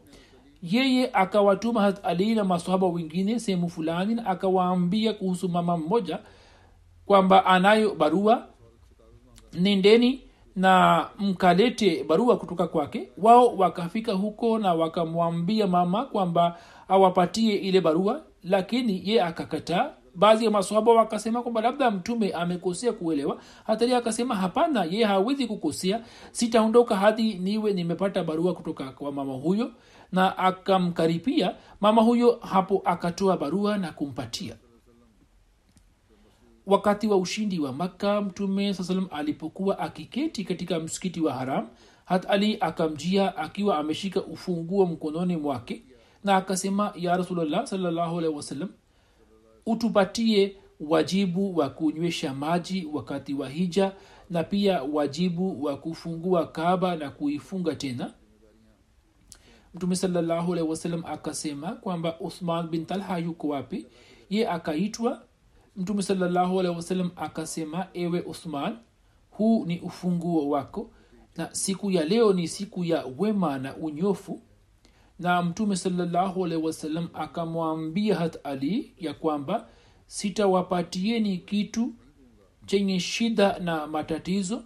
[0.62, 6.20] Yeye akawatuma hat ali na masahaba wengine sehemu fulani na akawaambia kuhusu mama mmoja
[7.06, 8.48] kwamba anayo barua
[9.54, 10.22] nendeni
[10.56, 18.22] na mkalete barua kutoka kwake wao wakafika huko na wakamwambia mama kwamba awapatie ile barua
[18.44, 19.90] lakini ye akakataa.
[20.16, 23.38] Baadhi ya masahaba wakasema kwamba labda mtume amekosea kuelewa.
[23.68, 26.02] Hatari akasema hapana ye hawezi kukosea.
[26.32, 29.72] Sitaondoka hadi niwe nimepata barua kutoka kwa mama huyo.
[30.12, 34.56] Na akamkaripia mama huyo hapo akatoa barua na kumpatia
[36.66, 41.68] wakati wa ushindi wa makka mtume saa alipokuwa akiketi katika msikiti wa haram
[42.06, 45.84] hat ali akamjia akiwa ameshika ufunguo mkononi mwake
[46.24, 48.70] na akasema ya rasulllah salllahualhi wasalam
[49.66, 53.92] utupatie wajibu wa kunywesha maji wakati wa hija
[54.30, 58.14] na pia wajibu wa kufungua kaba na kuifunga tena.
[59.74, 63.86] Mtume salallahu alehi wasallam akasema kwamba uthman bin talha yuko wapi?
[64.30, 65.22] Ye akaitwa
[65.76, 68.78] mtume salllahu alehi wasallam akasema ewe uthman
[69.32, 70.92] huu ni ufunguo wako
[71.38, 74.42] na siku ya leo ni siku ya wema na unyofu.
[75.20, 79.68] Na mtume salllahu alehi wasallam akamwambia hat ali ya kwamba
[80.08, 81.94] sitawapatieni kitu
[82.66, 84.64] chenye shida na matatizo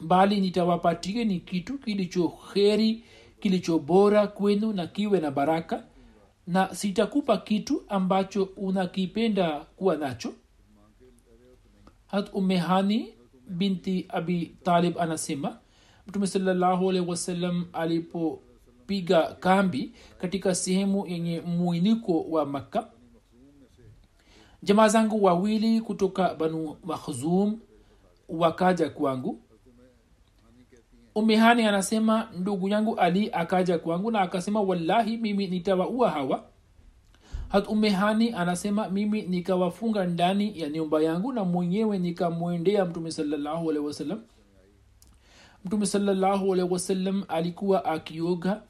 [0.00, 3.04] bali nitawapatieni kitu kilicho heri
[3.40, 5.84] kilicho bora kwenu na kiwe na baraka
[6.50, 10.32] na sitakupa kitu ambacho unakipenda kuwa nacho.
[12.06, 13.14] Hat umehani
[13.48, 15.58] binti abi talib anasema
[16.06, 22.88] mtume salallahu alehi wasallam alipopiga kambi katika sehemu yenye mwiniko wa makka
[24.62, 27.58] jamaa zangu wawili kutoka banu makhzum
[28.28, 29.40] wakaja kwangu
[31.14, 36.44] umehani anasema ndugu yangu ali akaja kwangu na akasema wallahi mimi nitawaua hawa.
[37.48, 43.72] Hat umehani anasema mimi nikawafunga ndani ya nyumba yangu na mwenyewe nikamwendea mtume salallahu
[45.64, 48.62] mtume salallahu alehi alikuwa akioga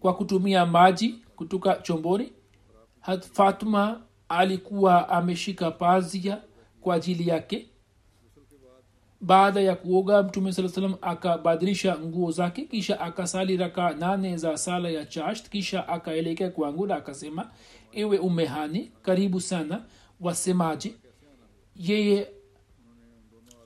[0.00, 2.32] kwa kutumia maji kutoka chomboni.
[3.00, 6.38] Hat fatma alikuwa ameshika pazia
[6.80, 7.66] kwa ajili yake
[9.22, 14.90] baada ya kuoga mtume saa salam akabadilisha nguo zake kisha akasali raka nane za sala
[14.90, 17.50] ya chasht kisha akaelekea kwangu na akasema
[17.92, 19.82] ewe umehani karibu sana
[20.20, 20.94] wasemaji
[21.76, 22.28] yeye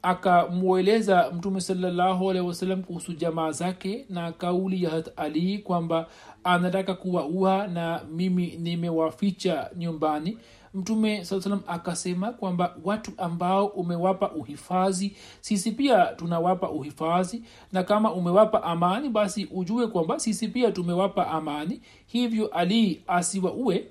[0.03, 6.07] akamweleza mtume salallahu wasalam kuhusu jamaa zake na kauli ya hat ali kwamba
[6.45, 10.39] anataka kuwaua na mimi nimewaficha nyumbani
[10.77, 18.13] mtume saa salam akasema kwamba watu ambao umewapa uhifadhi sisi pia tunawapa uhifadhi na kama
[18.13, 21.81] umewapa amani basi ujue kwamba sisi pia tumewapa amani.
[22.07, 23.89] Hivyo ali asiwaue.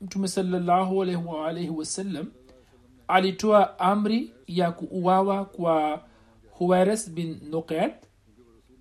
[0.00, 2.26] Mtume salallahu alaihi wasallam
[3.08, 6.02] alitoa amri ya kuuawa kwa
[6.50, 8.05] huwares bin nuqet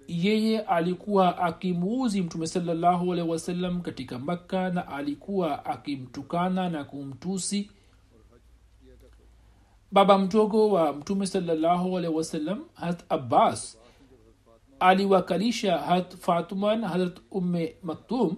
[0.08, 7.72] yeye alikuwa akimuuzi mtume salallahu alehi wasallam katika makka na alikuwa akimtukana na kumtusi
[9.92, 13.78] baba mdogo wa mtume salallahu alehi wasallam hat abbas
[14.80, 18.36] aliwakalisha hat fatuma na harat umme maktum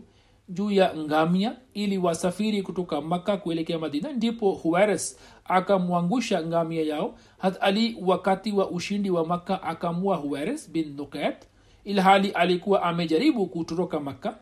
[0.49, 4.13] juu ya ngamia ili wasafiri kutoka makka kuelekea madina.
[4.13, 7.15] Ndipo huwares akamwangusha ngamia yao.
[7.37, 11.46] Hat ali wakati wa ushindi wa makka akamua huwares bin nukat
[11.87, 14.37] ilhali alikuwa amejaribu kutoroka makka.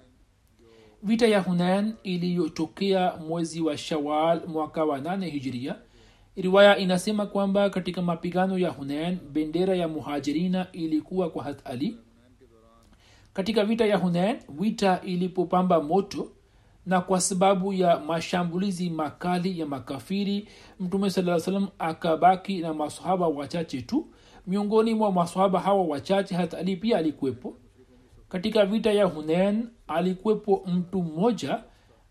[1.03, 5.75] Vita ya hunain iliyotokea mwezi wa shawal mwaka wa nane hijiria
[6.35, 11.97] riwaya inasema kwamba katika mapigano ya hunain bendera ya muhajirina ilikuwa kwa hat ali.
[13.33, 16.31] Katika vita ya hunain vita ilipopamba moto
[16.85, 20.47] na kwa sababu ya mashambulizi makali ya makafiri
[20.79, 24.07] mtume saa salam akabaki na masahaba wachache tu
[24.47, 27.57] miongoni mwa masahaba hawa wachache hata ali pia alikuwepo.
[28.29, 31.63] Katika vita ya hunen alikuwepo mtu mmoja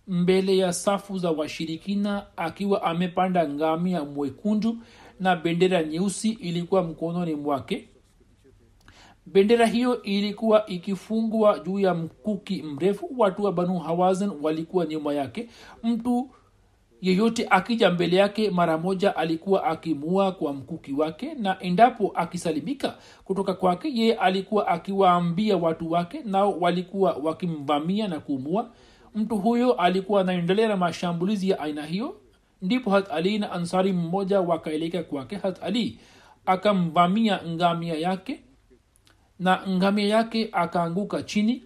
[0.09, 4.79] mbele ya safu za washirikina akiwa amepanda ngamia mwekundu
[5.21, 7.89] na bendera nyeusi ilikuwa mkononi mwake.
[9.27, 13.11] Bendera hiyo ilikuwa ikifungwa juu ya mkuki mrefu.
[13.19, 15.49] Watu wa banu hawazin walikuwa nyuma yake.
[15.83, 16.31] Mtu
[17.05, 23.55] yeyote akija mbele yake mara moja alikuwa akimua kwa mkuki wake na endapo akisalimika kutoka
[23.55, 28.71] kwake yeye alikuwa akiwaambia watu wake nao walikuwa wakimvamia na kuumua
[29.15, 32.17] mtu huyo alikuwa anaendelea na mashambulizi ya aina hiyo.
[32.63, 35.37] Ndipo hat ali na ansari mmoja wakaelekea kwake.
[35.37, 35.99] Hat ali
[36.47, 38.41] akamvamia ngamia yake
[39.39, 41.63] na ngamia yake akaanguka chini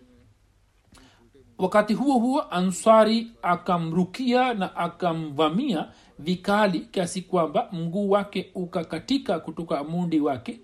[1.59, 5.88] wakati huo huo ansari akamrukia na akamvamia
[6.18, 10.61] vikali kiasi kwamba mguu wake ukakatika kutoka mundi wake.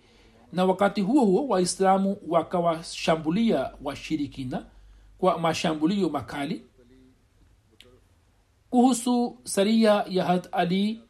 [0.52, 4.64] Na wakati huo huo waislamu wakawashambulia washirikina
[5.18, 6.62] kwa mashambulio makali.
[8.70, 11.00] Kuhusu saria ya hat ali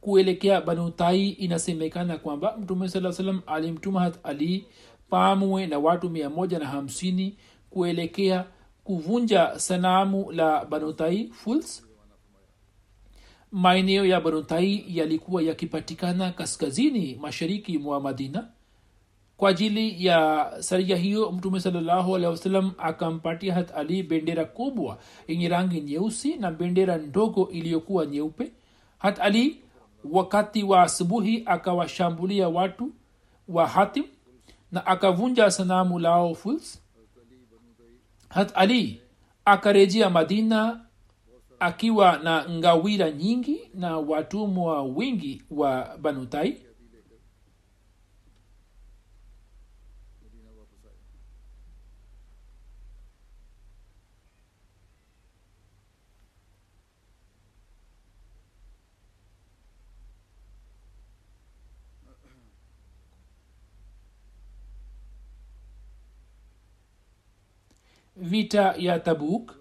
[0.00, 4.66] kuelekea banutai inasemekana kwamba mtume saa salam alimtuma hat ali
[5.10, 7.36] pamwe na watu mia moja na hamsini
[7.70, 8.44] kuelekea
[8.88, 11.86] kuvunja sanamu la banutai fuls
[13.52, 18.48] maeneo ya banutai yalikuwa yakipatikana kaskazini mashariki mwa madina.
[19.36, 26.36] Kwa ajili ya saria hiyo mtume sawasalam akampatia hat ali bendera kubwa yenye rangi nyeusi
[26.36, 28.52] na bendera ndogo iliyokuwa nyeupe.
[28.98, 29.60] Hat ali
[30.10, 32.90] wakati wa asubuhi akawashambulia watu
[33.48, 34.04] wa hatim
[34.72, 36.82] na akavunja sanamu lao fuls
[38.28, 39.00] hat ali
[39.44, 40.80] akarejea madina
[41.60, 46.62] akiwa na ngawira nyingi na watumwa wingi wa banutai
[68.20, 69.52] vita ya tabuk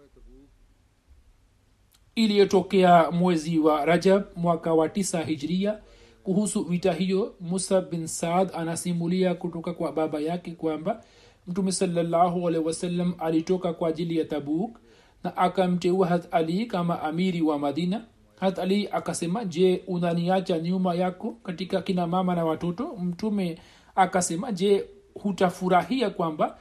[2.15, 5.79] iliyotokea mwezi wa rajab mwaka wa tisa hijria.
[6.23, 11.03] Kuhusu vita hiyo musa bin saad anasimulia kutoka kwa baba yake kwamba
[11.47, 14.77] mtume salallahu alehi wasallam alitoka kwa ajili ya tabuk
[15.23, 18.05] na akamteua hat ali kama amiri wa madina.
[18.39, 22.95] Hat ali akasema je unaniacha nyuma yako katika kina mama na watoto?
[22.95, 23.57] Mtume
[23.95, 26.57] akasema je hutafurahia kwamba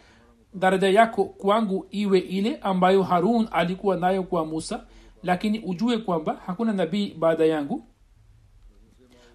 [0.57, 4.87] daraja yako kwangu iwe ile ambayo harun alikuwa nayo kwa musa
[5.23, 7.85] lakini ujue kwamba hakuna nabii baada yangu.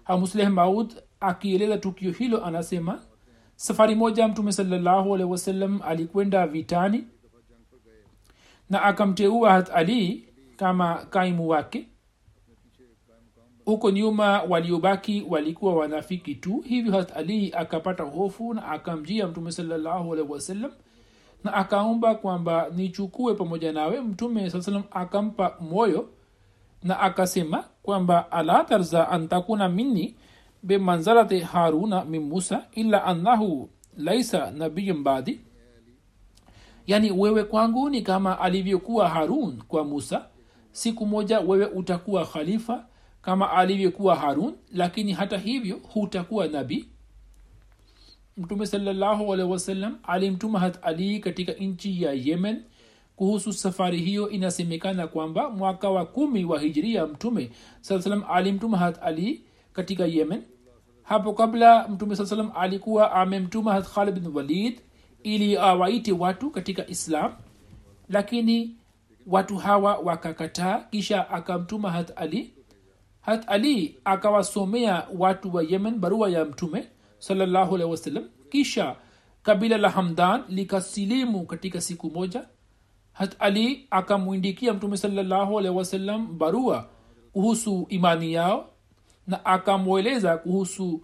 [0.04, 3.02] Hamusleh maud akieleza tukio hilo anasema
[3.56, 7.04] safari moja mtume salllahu alehi wasallam alikwenda vitani
[8.70, 11.88] na akamteua hat ali kama kaimu wake.
[13.64, 20.12] Huko nyuma waliobaki walikuwa wanafiki tu hivyo hat ali akapata hofu na akamjia mtume salllahu
[20.12, 20.72] alehi wasallam
[21.44, 26.08] na akaomba kwamba nichukue pamoja nawe mtume saa salam akampa moyo
[26.82, 30.16] na akasema kwamba ala tarza antakuna minni
[30.62, 35.40] bimanzalati haruna min musa illa annahu laisa nabiyun badi.
[36.86, 40.26] Yani wewe kwangu ni kama alivyokuwa harun kwa musa.
[40.72, 42.84] Siku moja wewe utakuwa khalifa
[43.22, 46.88] kama alivyokuwa harun lakini hata hivyo hutakuwa nabii
[48.36, 52.62] mtume salllahu alehi wasallam alimtuma hat ali katika nchi ya yemen.
[53.16, 58.98] Kuhusu safari hiyo inasemekana kwamba mwaka wa kumi wa hijiria mtume saa salam alimtuma hat
[59.02, 60.42] ali katika yemen.
[61.02, 64.80] Hapo kabla mtume saa salam alikuwa amemtuma hat khalid bin walid
[65.22, 67.32] ili awaite watu katika islam.
[68.08, 68.76] Lakini
[69.26, 72.52] watu hawa wakakataa kisha akamtuma hat ali.
[73.20, 76.88] Hat ali akawasomea watu wa yemen barua ya mtume
[77.90, 78.24] wasallam.
[78.50, 78.96] Kisha
[79.42, 82.46] kabila la hamdan likasilimu katika siku moja.
[83.12, 86.88] Hat ali akamwindikia mtume sallahualwasalam barua
[87.32, 88.68] kuhusu imani yao
[89.26, 91.02] na akamweleza kuhusu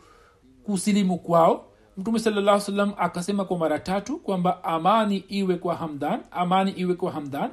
[0.64, 1.64] kusilimu kwao.
[1.96, 7.50] Mtume salam akasema kwa mara tatu kwamba amani iwe kwa hamdan amani iwe kwa hamdan.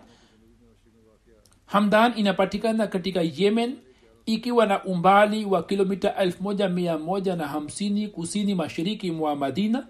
[1.65, 3.77] Hamdan inapatikana katika yemen
[4.25, 9.87] ikiwa na umbali wa kilomita 1150 kusini mashariki mwa madina.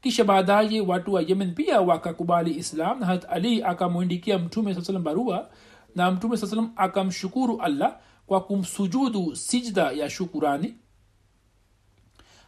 [0.00, 3.00] Kisha baadaye watu wa yemen pia wakakubali islam.
[3.00, 5.48] Na hat ali akamwindikia mtume saa salam barua
[5.94, 10.74] na mtume saa salam akamshukuru allah kwa kumsujudu sijda ya shukurani.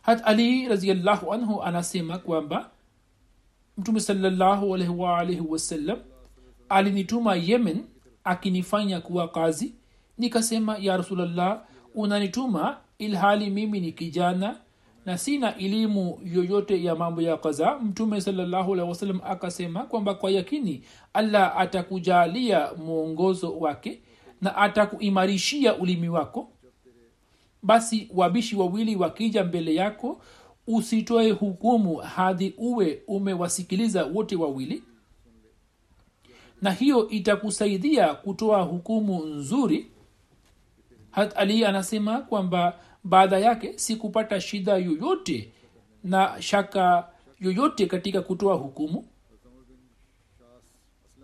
[0.03, 2.71] Hat ali raziallahu anhu anasema kwamba
[3.79, 5.99] mtume salallahu alaihi waalaihi wasallam
[6.69, 7.85] alinituma yemen
[8.25, 9.75] akinifanya kuwa kazi
[10.19, 11.63] nikasema ya rasulllah
[11.95, 14.57] unanituma ilhali mimi ni kijana
[15.07, 17.79] na sina elimu yoyote ya mambo ya kaza.
[17.79, 20.83] Mtume sawasalam akasema kwamba kwa yakini
[21.15, 24.01] allah atakujalia mwongozo wake
[24.41, 26.49] na atakuimarishia ulimi wako.
[27.63, 30.21] Basi wabishi wawili wakija mbele yako
[30.67, 34.83] usitoe hukumu hadi uwe umewasikiliza wote wawili.
[36.63, 39.91] Na hiyo itakusaidia kutoa hukumu nzuri
[41.19, 45.53] hat ali anasema kwamba baada yake sikupata shida yoyote
[46.05, 47.09] na shaka
[47.41, 49.05] yoyote katika kutoa hukumu.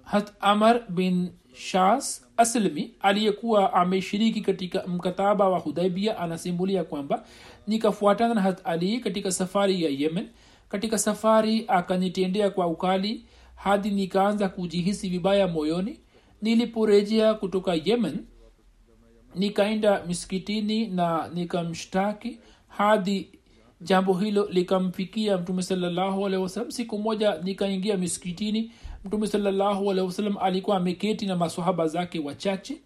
[0.02, 7.24] Hat amar bin shas aslmi aliyekuwa ameshiriki katika mkataba wa hudaibia anasimulia kwamba
[7.66, 10.28] nikafuatana na hat ali katika safari ya yemen.
[10.68, 13.24] Katika safari akanitendea kwa ukali
[13.54, 16.00] hadi nikaanza kujihisi vibaya moyoni.
[16.42, 18.24] Niliporejea kutoka yemen
[19.34, 23.28] nikaenda miskitini na nikamshtaki hadi
[23.80, 28.72] jambo hilo likamfikia mtume salallahu siku moja nikaingia miskitini
[29.04, 29.90] mtume salallahu
[30.40, 32.80] alikuwa ameketi na masahaba zake wachache.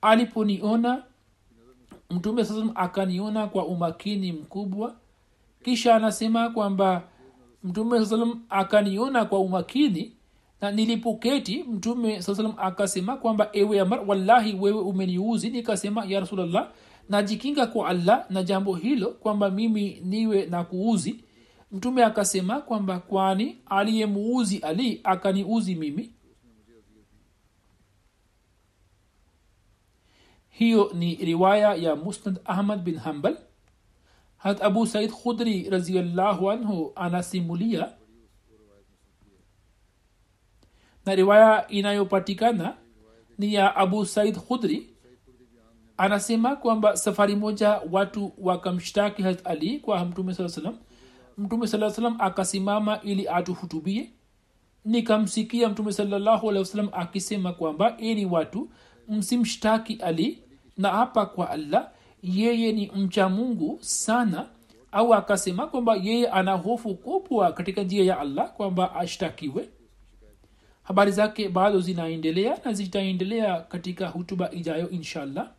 [0.00, 1.02] Aliponiona
[2.10, 4.94] mtume saa akaniona kwa umakini mkubwa.
[5.64, 7.02] Kisha anasema kwamba
[7.64, 10.12] mtume saa akaniona kwa umakini
[10.62, 15.50] na nilipoketi mtume saa salam akasema kwamba ewe amar wallahi wewe umeniuzi.
[15.50, 16.70] Nikasema ya rasulllah
[17.08, 21.24] najikinga kwa allah na jambo hilo kwamba mimi niwe na kuuzi.
[21.72, 26.14] Mtume akasema kwamba kwani aliyemuuzi ali akaniuzi mimi?
[30.48, 33.36] Hiyo ni riwaya ya musnad ahmad bin hambal
[34.36, 37.92] hat abu said khudri raziallahu anhu anasimulia
[41.06, 42.76] na riwaya inayopatikana
[43.38, 44.88] ni ya abu said khudri.
[45.96, 50.76] Anasema kwamba safari moja watu wakamshtaki hat ali kwa mtume saa salam
[51.38, 54.10] mtume saa salam akasimama ili atuhutubie.
[54.84, 58.70] Nikamsikia mtume salallahu alehi wasalam akisema kwamba eni watu
[59.08, 60.42] msimshtaki ali
[60.78, 61.90] na hapa kwa allah
[62.22, 64.46] yeye ni mcha mungu sana.
[64.92, 69.68] Au akasema kwamba yeye ana hofu kubwa katika njia ya allah kwamba ashtakiwe
[70.82, 75.50] habari zake bado zinaendelea na zitaendelea katika hutuba ijayo inshallah.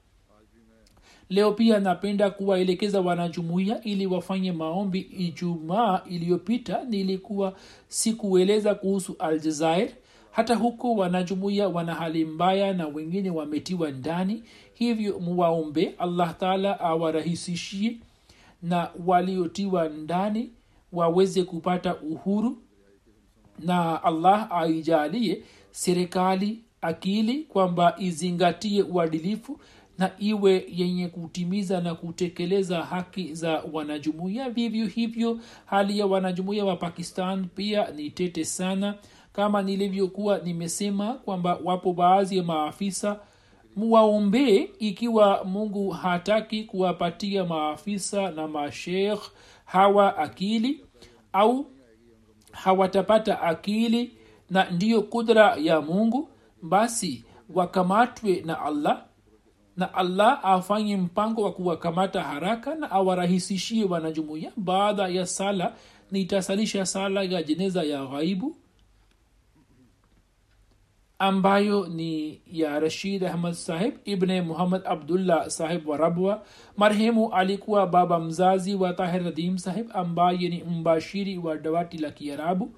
[1.30, 6.84] Leo pia napenda kuwaelekeza wanajumuia ili wafanye maombi ijumaa iliyopita.
[6.90, 7.54] Nilikuwa
[7.88, 9.90] sikueleza kuhusu aljazair
[10.32, 14.44] hata huko wanajumuia wana hali mbaya na wengine wametiwa ndani.
[14.74, 17.98] Hivyo muwaombe allah taala awarahisishie
[18.62, 20.52] na waliotiwa ndani
[20.94, 22.58] waweze kupata uhuru
[23.66, 29.60] na allah aijalie serikali akili kwamba izingatie uadilifu
[29.98, 36.76] na iwe yenye kutimiza na kutekeleza haki za wanajumuia vivyo hivyo hali ya wanajumuia wa
[36.76, 38.96] pakistan pia ni tete sana.
[39.34, 43.20] Kama nilivyokuwa nimesema kwamba wapo baadhi ya maafisa
[43.76, 49.22] mwaombee ikiwa mungu hataki kuwapatia maafisa na mashekh
[49.66, 50.86] hawa akili
[51.34, 51.66] au
[52.54, 54.18] hawatapata akili
[54.50, 56.30] na ndiyo kudra ya mungu
[56.62, 59.06] basi wakamatwe na allah
[59.78, 64.52] na allah afanye mpango wa kuwakamata haraka na awarahisishie wanajumuiya.
[64.58, 65.74] Baada ya sala
[66.12, 68.56] nitasalisha sala ya jeneza ya ghaibu
[71.24, 76.44] ambayo ni ya rashid ahmad sahib ibne muhammad abdullah sahib wa rabwa.
[76.78, 82.76] Marehemu alikuwa baba mzazi wa tahir nadim sahib ambaye ni mbashiri wa dawati la kiarabu.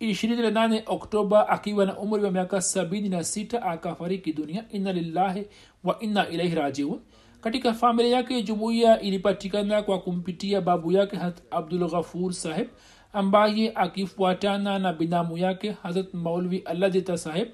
[0.00, 4.64] 28 oktoba akiwa na umri wa miaka 76 akafariki dunia.
[4.70, 5.46] Inna lillahi
[5.84, 7.00] wa inna ilaihi rajiun.
[7.40, 12.68] Katika familia yake jumuiya ilipatikana kwa kumpitia babu yake hat abdul ghafur sahib
[13.12, 17.48] ambaye akifuatana na binamu yake hazrat maulvi alladita sahib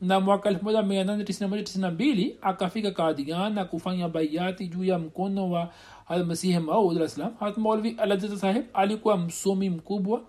[0.00, 5.70] na mwaka 1892 akafika kadian na kufanya baiati juu ya mkono wa
[6.08, 10.20] almasihi maud alah salam maulvi alladita saheb alikuwa msomi mkubwa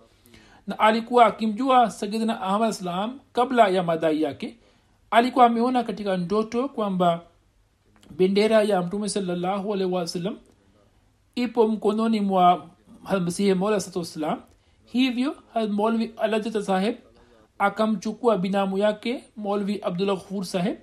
[0.67, 4.57] na alikuwa akimjua sayidina ahmad salam kabla ya madai yake.
[5.11, 7.21] Alikuwa ameona katika ndoto kwamba
[8.17, 10.37] bendera ya mtume salllahu alaihi wasallam
[11.35, 12.67] ipo mkononi mwa
[13.21, 14.41] masihi mola satu wassalam
[14.95, 15.35] hivyo
[15.69, 16.95] molvi alajata saheb
[17.59, 20.77] akamchukua binamu yake molvi abdullah ghafur saheb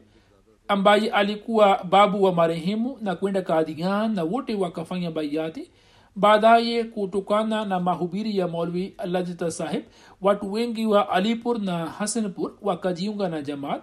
[0.69, 5.71] ambaye alikuwa babu wa marehemu na kwenda kadigan na wote wakafanya baiati
[6.17, 9.83] baadaye kutokana na mahubiri ya molvi alajata saheb
[10.21, 13.83] watu wengi wa alipur na hasanpur wakajiunga na jamaat.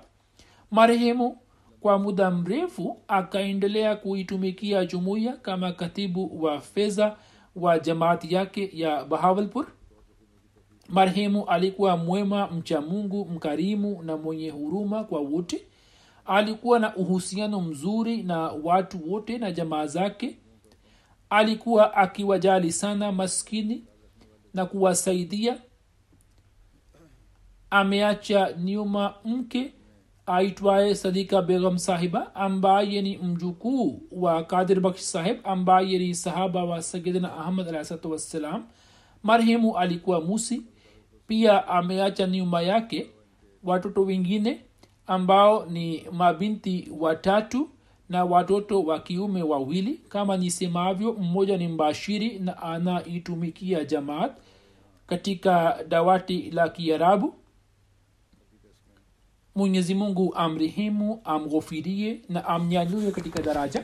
[0.71, 1.37] Marehemu
[1.81, 7.15] kwa muda mrefu akaendelea kuitumikia jumuiya kama katibu wa fedha
[7.55, 9.67] wa jamaati yake ya bahawalpur
[10.89, 15.61] marehemu alikuwa mwema mcha mungu mkarimu na mwenye huruma kwa wote.
[16.25, 20.37] Alikuwa na uhusiano mzuri na watu wote na jamaa zake.
[21.29, 23.83] Alikuwa akiwajali sana maskini
[24.53, 25.57] na kuwasaidia.
[27.69, 29.73] Ameacha nyuma mke
[30.25, 36.81] aitwaye sadika begam sahiba ambaye ni mjukuu wa kadir baksh sahib ambaye ni sahaba wa
[36.81, 38.65] sayidina ahmad alahsatu wassalam.
[39.23, 40.61] Marehemu alikuwa musi
[41.29, 43.09] pia ameacha nyuma yake
[43.63, 44.61] watoto wengine
[45.07, 47.69] ambao ni mabinti watatu
[48.09, 49.93] na watoto wa kiume wawili.
[50.09, 54.31] Kama nisemavyo mmoja ni mbashiri na anaitumikia jamaat
[55.07, 57.33] katika dawati la kiarabu.
[59.55, 63.83] Mwenyezi mungu amrehemu amghofirie na amnyanyue katika daraja